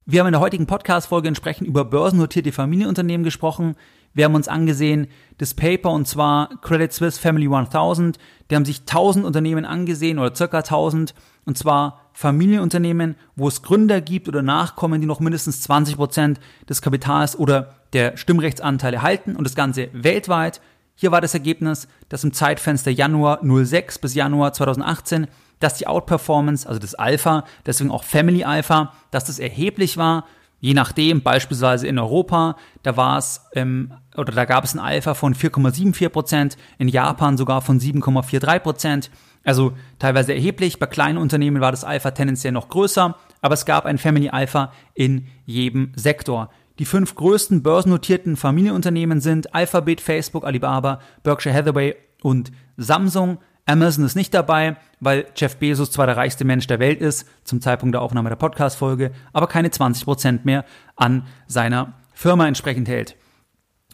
Wir 0.05 0.19
haben 0.19 0.27
in 0.27 0.33
der 0.33 0.41
heutigen 0.41 0.67
Podcast-Folge 0.67 1.29
entsprechend 1.29 1.67
über 1.67 1.85
börsennotierte 1.85 2.51
Familienunternehmen 2.51 3.23
gesprochen. 3.23 3.75
Wir 4.13 4.25
haben 4.25 4.35
uns 4.35 4.47
angesehen 4.47 5.07
das 5.37 5.53
Paper 5.53 5.89
und 5.91 6.07
zwar 6.07 6.49
Credit 6.61 6.91
Suisse 6.91 7.19
Family 7.19 7.47
1000. 7.47 8.19
Die 8.51 8.55
haben 8.55 8.65
sich 8.65 8.81
1000 8.81 9.25
Unternehmen 9.25 9.65
angesehen 9.65 10.19
oder 10.19 10.35
circa 10.35 10.57
1000 10.57 11.15
und 11.45 11.57
zwar 11.57 12.09
Familienunternehmen, 12.13 13.15
wo 13.35 13.47
es 13.47 13.63
Gründer 13.63 14.01
gibt 14.01 14.27
oder 14.27 14.43
Nachkommen, 14.43 15.01
die 15.01 15.07
noch 15.07 15.21
mindestens 15.21 15.61
20 15.61 15.95
Prozent 15.95 16.39
des 16.69 16.81
Kapitals 16.81 17.39
oder 17.39 17.73
der 17.93 18.17
Stimmrechtsanteile 18.17 19.01
halten 19.01 19.35
und 19.35 19.45
das 19.45 19.55
Ganze 19.55 19.89
weltweit. 19.93 20.61
Hier 20.95 21.11
war 21.11 21.21
das 21.21 21.33
Ergebnis, 21.33 21.87
dass 22.09 22.23
im 22.23 22.33
Zeitfenster 22.33 22.91
Januar 22.91 23.39
06 23.41 23.99
bis 23.99 24.13
Januar 24.13 24.53
2018, 24.53 25.27
dass 25.59 25.75
die 25.75 25.87
Outperformance, 25.87 26.67
also 26.67 26.79
das 26.79 26.95
Alpha, 26.95 27.45
deswegen 27.65 27.91
auch 27.91 28.03
Family 28.03 28.43
Alpha, 28.43 28.93
dass 29.11 29.25
das 29.25 29.39
erheblich 29.39 29.97
war. 29.97 30.25
Je 30.59 30.73
nachdem, 30.73 31.23
beispielsweise 31.23 31.87
in 31.87 31.99
Europa, 31.99 32.55
da 32.83 32.95
war 32.95 33.17
es, 33.17 33.41
ähm, 33.53 33.93
oder 34.15 34.31
da 34.31 34.45
gab 34.45 34.63
es 34.63 34.73
ein 34.73 34.79
Alpha 34.79 35.13
von 35.13 35.35
4,74 35.35 36.09
Prozent, 36.09 36.57
in 36.77 36.87
Japan 36.87 37.37
sogar 37.37 37.61
von 37.61 37.79
7,43 37.79 38.59
Prozent. 38.59 39.11
Also 39.43 39.73
teilweise 39.99 40.33
erheblich. 40.33 40.79
Bei 40.79 40.85
kleinen 40.85 41.17
Unternehmen 41.17 41.59
war 41.59 41.71
das 41.71 41.83
Alpha 41.83 42.11
tendenziell 42.11 42.53
noch 42.53 42.69
größer, 42.69 43.15
aber 43.41 43.53
es 43.53 43.65
gab 43.65 43.85
ein 43.85 43.97
Family 43.97 44.29
Alpha 44.29 44.71
in 44.93 45.27
jedem 45.45 45.91
Sektor. 45.95 46.49
Die 46.79 46.85
fünf 46.85 47.13
größten 47.15 47.61
börsennotierten 47.61 48.35
Familienunternehmen 48.35 49.21
sind 49.21 49.53
Alphabet, 49.53 50.01
Facebook, 50.01 50.43
Alibaba, 50.43 50.99
Berkshire 51.21 51.53
Hathaway 51.53 51.95
und 52.23 52.51
Samsung. 52.77 53.37
Amazon 53.65 54.03
ist 54.05 54.15
nicht 54.15 54.33
dabei, 54.33 54.77
weil 54.99 55.27
Jeff 55.35 55.57
Bezos 55.57 55.91
zwar 55.91 56.07
der 56.07 56.17
reichste 56.17 56.45
Mensch 56.45 56.65
der 56.65 56.79
Welt 56.79 56.99
ist, 56.99 57.27
zum 57.43 57.61
Zeitpunkt 57.61 57.93
der 57.93 58.01
Aufnahme 58.01 58.29
der 58.29 58.37
Podcast-Folge, 58.37 59.11
aber 59.33 59.47
keine 59.47 59.69
20% 59.69 60.39
mehr 60.43 60.65
an 60.95 61.27
seiner 61.47 61.93
Firma 62.11 62.47
entsprechend 62.47 62.87
hält. 62.87 63.15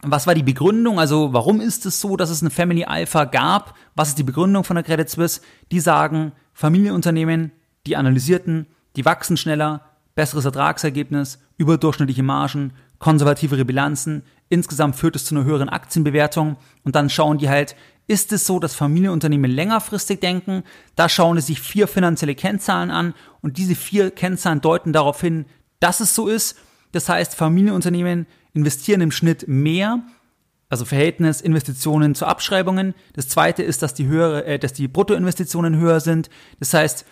Was 0.01 0.25
war 0.25 0.33
die 0.33 0.43
Begründung? 0.43 0.99
Also 0.99 1.33
warum 1.33 1.59
ist 1.59 1.85
es 1.85 1.99
so, 1.99 2.15
dass 2.15 2.29
es 2.29 2.41
eine 2.41 2.49
Family 2.49 2.85
Alpha 2.85 3.25
gab? 3.25 3.75
Was 3.95 4.09
ist 4.09 4.17
die 4.17 4.23
Begründung 4.23 4.63
von 4.63 4.75
der 4.75 4.85
Credit 4.85 5.09
Suisse? 5.09 5.41
Die 5.73 5.81
sagen, 5.81 6.31
Familienunternehmen, 6.53 7.51
die 7.85 7.97
analysierten, 7.97 8.67
die 8.95 9.03
wachsen 9.03 9.35
schneller, 9.35 9.81
besseres 10.15 10.45
Ertragsergebnis, 10.45 11.39
überdurchschnittliche 11.59 12.23
Margen, 12.23 12.73
konservativere 12.97 13.65
Bilanzen. 13.65 14.23
Insgesamt 14.49 14.95
führt 14.95 15.15
es 15.15 15.25
zu 15.25 15.35
einer 15.35 15.45
höheren 15.45 15.69
Aktienbewertung 15.69 16.57
und 16.83 16.95
dann 16.95 17.09
schauen 17.09 17.37
die 17.37 17.49
halt, 17.49 17.75
ist 18.07 18.31
es 18.31 18.47
so, 18.47 18.59
dass 18.59 18.73
Familienunternehmen 18.73 19.51
längerfristig 19.51 20.19
denken? 20.19 20.63
Da 20.95 21.07
schauen 21.09 21.37
sie 21.37 21.47
sich 21.47 21.61
vier 21.61 21.87
finanzielle 21.87 22.33
Kennzahlen 22.33 22.89
an 22.89 23.13
und 23.41 23.57
diese 23.57 23.75
vier 23.75 24.09
Kennzahlen 24.09 24.61
deuten 24.61 24.93
darauf 24.93 25.21
hin, 25.21 25.45
dass 25.79 25.99
es 25.99 26.15
so 26.15 26.27
ist. 26.27 26.57
Das 26.91 27.07
heißt, 27.07 27.35
Familienunternehmen 27.35 28.25
investieren 28.53 29.01
im 29.01 29.11
Schnitt 29.11 29.47
mehr, 29.47 30.01
also 30.69 30.85
Verhältnis 30.85 31.41
Investitionen 31.41 32.15
zu 32.15 32.25
Abschreibungen. 32.25 32.95
Das 33.13 33.27
zweite 33.27 33.61
ist, 33.61 33.83
dass 33.83 33.93
die 33.93 34.07
höhere, 34.07 34.45
äh, 34.45 34.57
dass 34.57 34.73
die 34.73 34.87
Bruttoinvestitionen 34.87 35.77
höher 35.77 35.99
sind. 35.99 36.31
Das 36.59 36.73
heißt, 36.73 37.05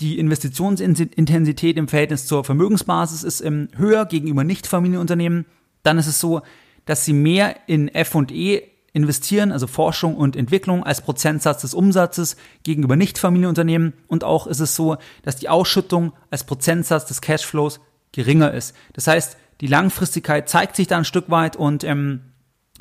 die 0.00 0.18
Investitionsintensität 0.18 1.76
im 1.76 1.88
Verhältnis 1.88 2.26
zur 2.26 2.44
Vermögensbasis 2.44 3.22
ist 3.22 3.40
ähm, 3.40 3.68
höher 3.76 4.06
gegenüber 4.06 4.44
Nicht-Familienunternehmen. 4.44 5.46
Dann 5.82 5.98
ist 5.98 6.06
es 6.06 6.20
so, 6.20 6.42
dass 6.84 7.04
sie 7.04 7.12
mehr 7.12 7.56
in 7.66 7.88
F&E 7.88 8.62
investieren, 8.92 9.52
also 9.52 9.66
Forschung 9.66 10.16
und 10.16 10.36
Entwicklung 10.36 10.84
als 10.84 11.00
Prozentsatz 11.00 11.62
des 11.62 11.74
Umsatzes 11.74 12.36
gegenüber 12.62 12.96
Nicht-Familienunternehmen. 12.96 13.94
Und 14.06 14.24
auch 14.24 14.46
ist 14.46 14.60
es 14.60 14.76
so, 14.76 14.96
dass 15.22 15.36
die 15.36 15.48
Ausschüttung 15.48 16.12
als 16.30 16.44
Prozentsatz 16.44 17.06
des 17.06 17.20
Cashflows 17.20 17.80
geringer 18.12 18.52
ist. 18.52 18.74
Das 18.92 19.06
heißt, 19.06 19.36
die 19.60 19.66
Langfristigkeit 19.66 20.48
zeigt 20.48 20.76
sich 20.76 20.88
da 20.88 20.98
ein 20.98 21.04
Stück 21.04 21.30
weit 21.30 21.56
und 21.56 21.84
ähm, 21.84 22.31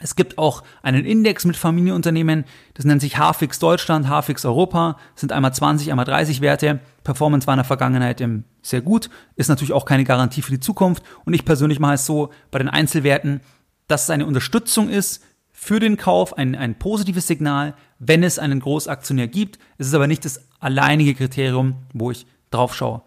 es 0.02 0.16
gibt 0.16 0.38
auch 0.38 0.64
einen 0.82 1.06
Index 1.06 1.46
mit 1.46 1.56
Familienunternehmen, 1.56 2.46
das 2.74 2.86
nennt 2.86 3.02
sich 3.02 3.18
HFX 3.18 3.60
Deutschland, 3.60 4.08
HFX 4.08 4.46
Europa, 4.46 4.98
das 5.14 5.22
sind 5.22 5.32
einmal 5.32 5.54
20, 5.54 5.92
einmal 5.92 6.06
30 6.06 6.42
Werte. 6.42 6.80
Performance 7.04 7.48
war 7.48 7.54
in 7.54 7.60
der 7.60 7.66
Vergangenheit 7.66 8.24
sehr 8.62 8.82
gut, 8.82 9.10
ist 9.36 9.48
natürlich 9.48 9.74
auch 9.74 9.86
keine 9.86 10.04
Garantie 10.04 10.42
für 10.42 10.52
die 10.52 10.60
Zukunft. 10.60 11.04
Und 11.26 11.34
ich 11.34 11.46
persönlich 11.46 11.80
mache 11.80 11.96
es 11.96 12.06
so 12.06 12.30
bei 12.52 12.60
den 12.60 12.70
Einzelwerten, 12.70 13.42
dass 13.88 14.04
es 14.04 14.10
eine 14.10 14.26
Unterstützung 14.26 14.90
ist 14.90 15.24
für 15.52 15.80
den 15.80 15.98
Kauf, 15.98 16.38
ein, 16.38 16.56
ein 16.56 16.78
positives 16.78 17.28
Signal, 17.28 17.76
wenn 18.00 18.24
es 18.24 18.40
einen 18.40 18.60
Großaktionär 18.60 19.28
gibt. 19.28 19.60
Es 19.78 19.88
ist 19.88 19.94
aber 19.94 20.08
nicht 20.08 20.26
das 20.26 20.42
alleinige 20.60 21.14
Kriterium, 21.14 21.76
wo 21.94 22.12
ich 22.12 22.26
drauf 22.50 22.76
schaue. 22.76 23.04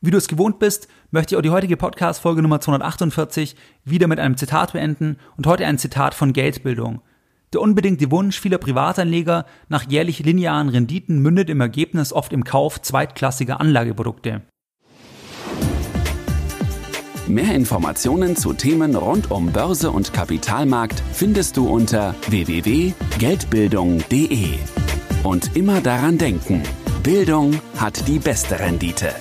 Wie 0.00 0.10
du 0.10 0.18
es 0.18 0.28
gewohnt 0.28 0.58
bist, 0.58 0.88
möchte 1.14 1.34
ich 1.34 1.38
auch 1.38 1.42
die 1.42 1.50
heutige 1.50 1.76
Podcast-Folge 1.76 2.42
Nummer 2.42 2.60
248 2.60 3.54
wieder 3.84 4.08
mit 4.08 4.18
einem 4.18 4.36
Zitat 4.36 4.72
beenden 4.72 5.16
und 5.36 5.46
heute 5.46 5.64
ein 5.64 5.78
Zitat 5.78 6.12
von 6.12 6.32
Geldbildung. 6.32 7.02
Der 7.52 7.60
unbedingte 7.60 8.10
Wunsch 8.10 8.40
vieler 8.40 8.58
Privatanleger 8.58 9.46
nach 9.68 9.88
jährlich 9.88 10.18
linearen 10.18 10.68
Renditen 10.68 11.20
mündet 11.20 11.50
im 11.50 11.60
Ergebnis 11.60 12.12
oft 12.12 12.32
im 12.32 12.42
Kauf 12.42 12.82
zweitklassiger 12.82 13.60
Anlageprodukte. 13.60 14.42
Mehr 17.28 17.54
Informationen 17.54 18.34
zu 18.34 18.52
Themen 18.52 18.96
rund 18.96 19.30
um 19.30 19.52
Börse 19.52 19.92
und 19.92 20.12
Kapitalmarkt 20.12 21.00
findest 21.12 21.56
du 21.56 21.68
unter 21.68 22.16
www.geldbildung.de. 22.28 24.48
Und 25.22 25.56
immer 25.56 25.80
daran 25.80 26.18
denken, 26.18 26.64
Bildung 27.04 27.60
hat 27.76 28.08
die 28.08 28.18
beste 28.18 28.58
Rendite. 28.58 29.14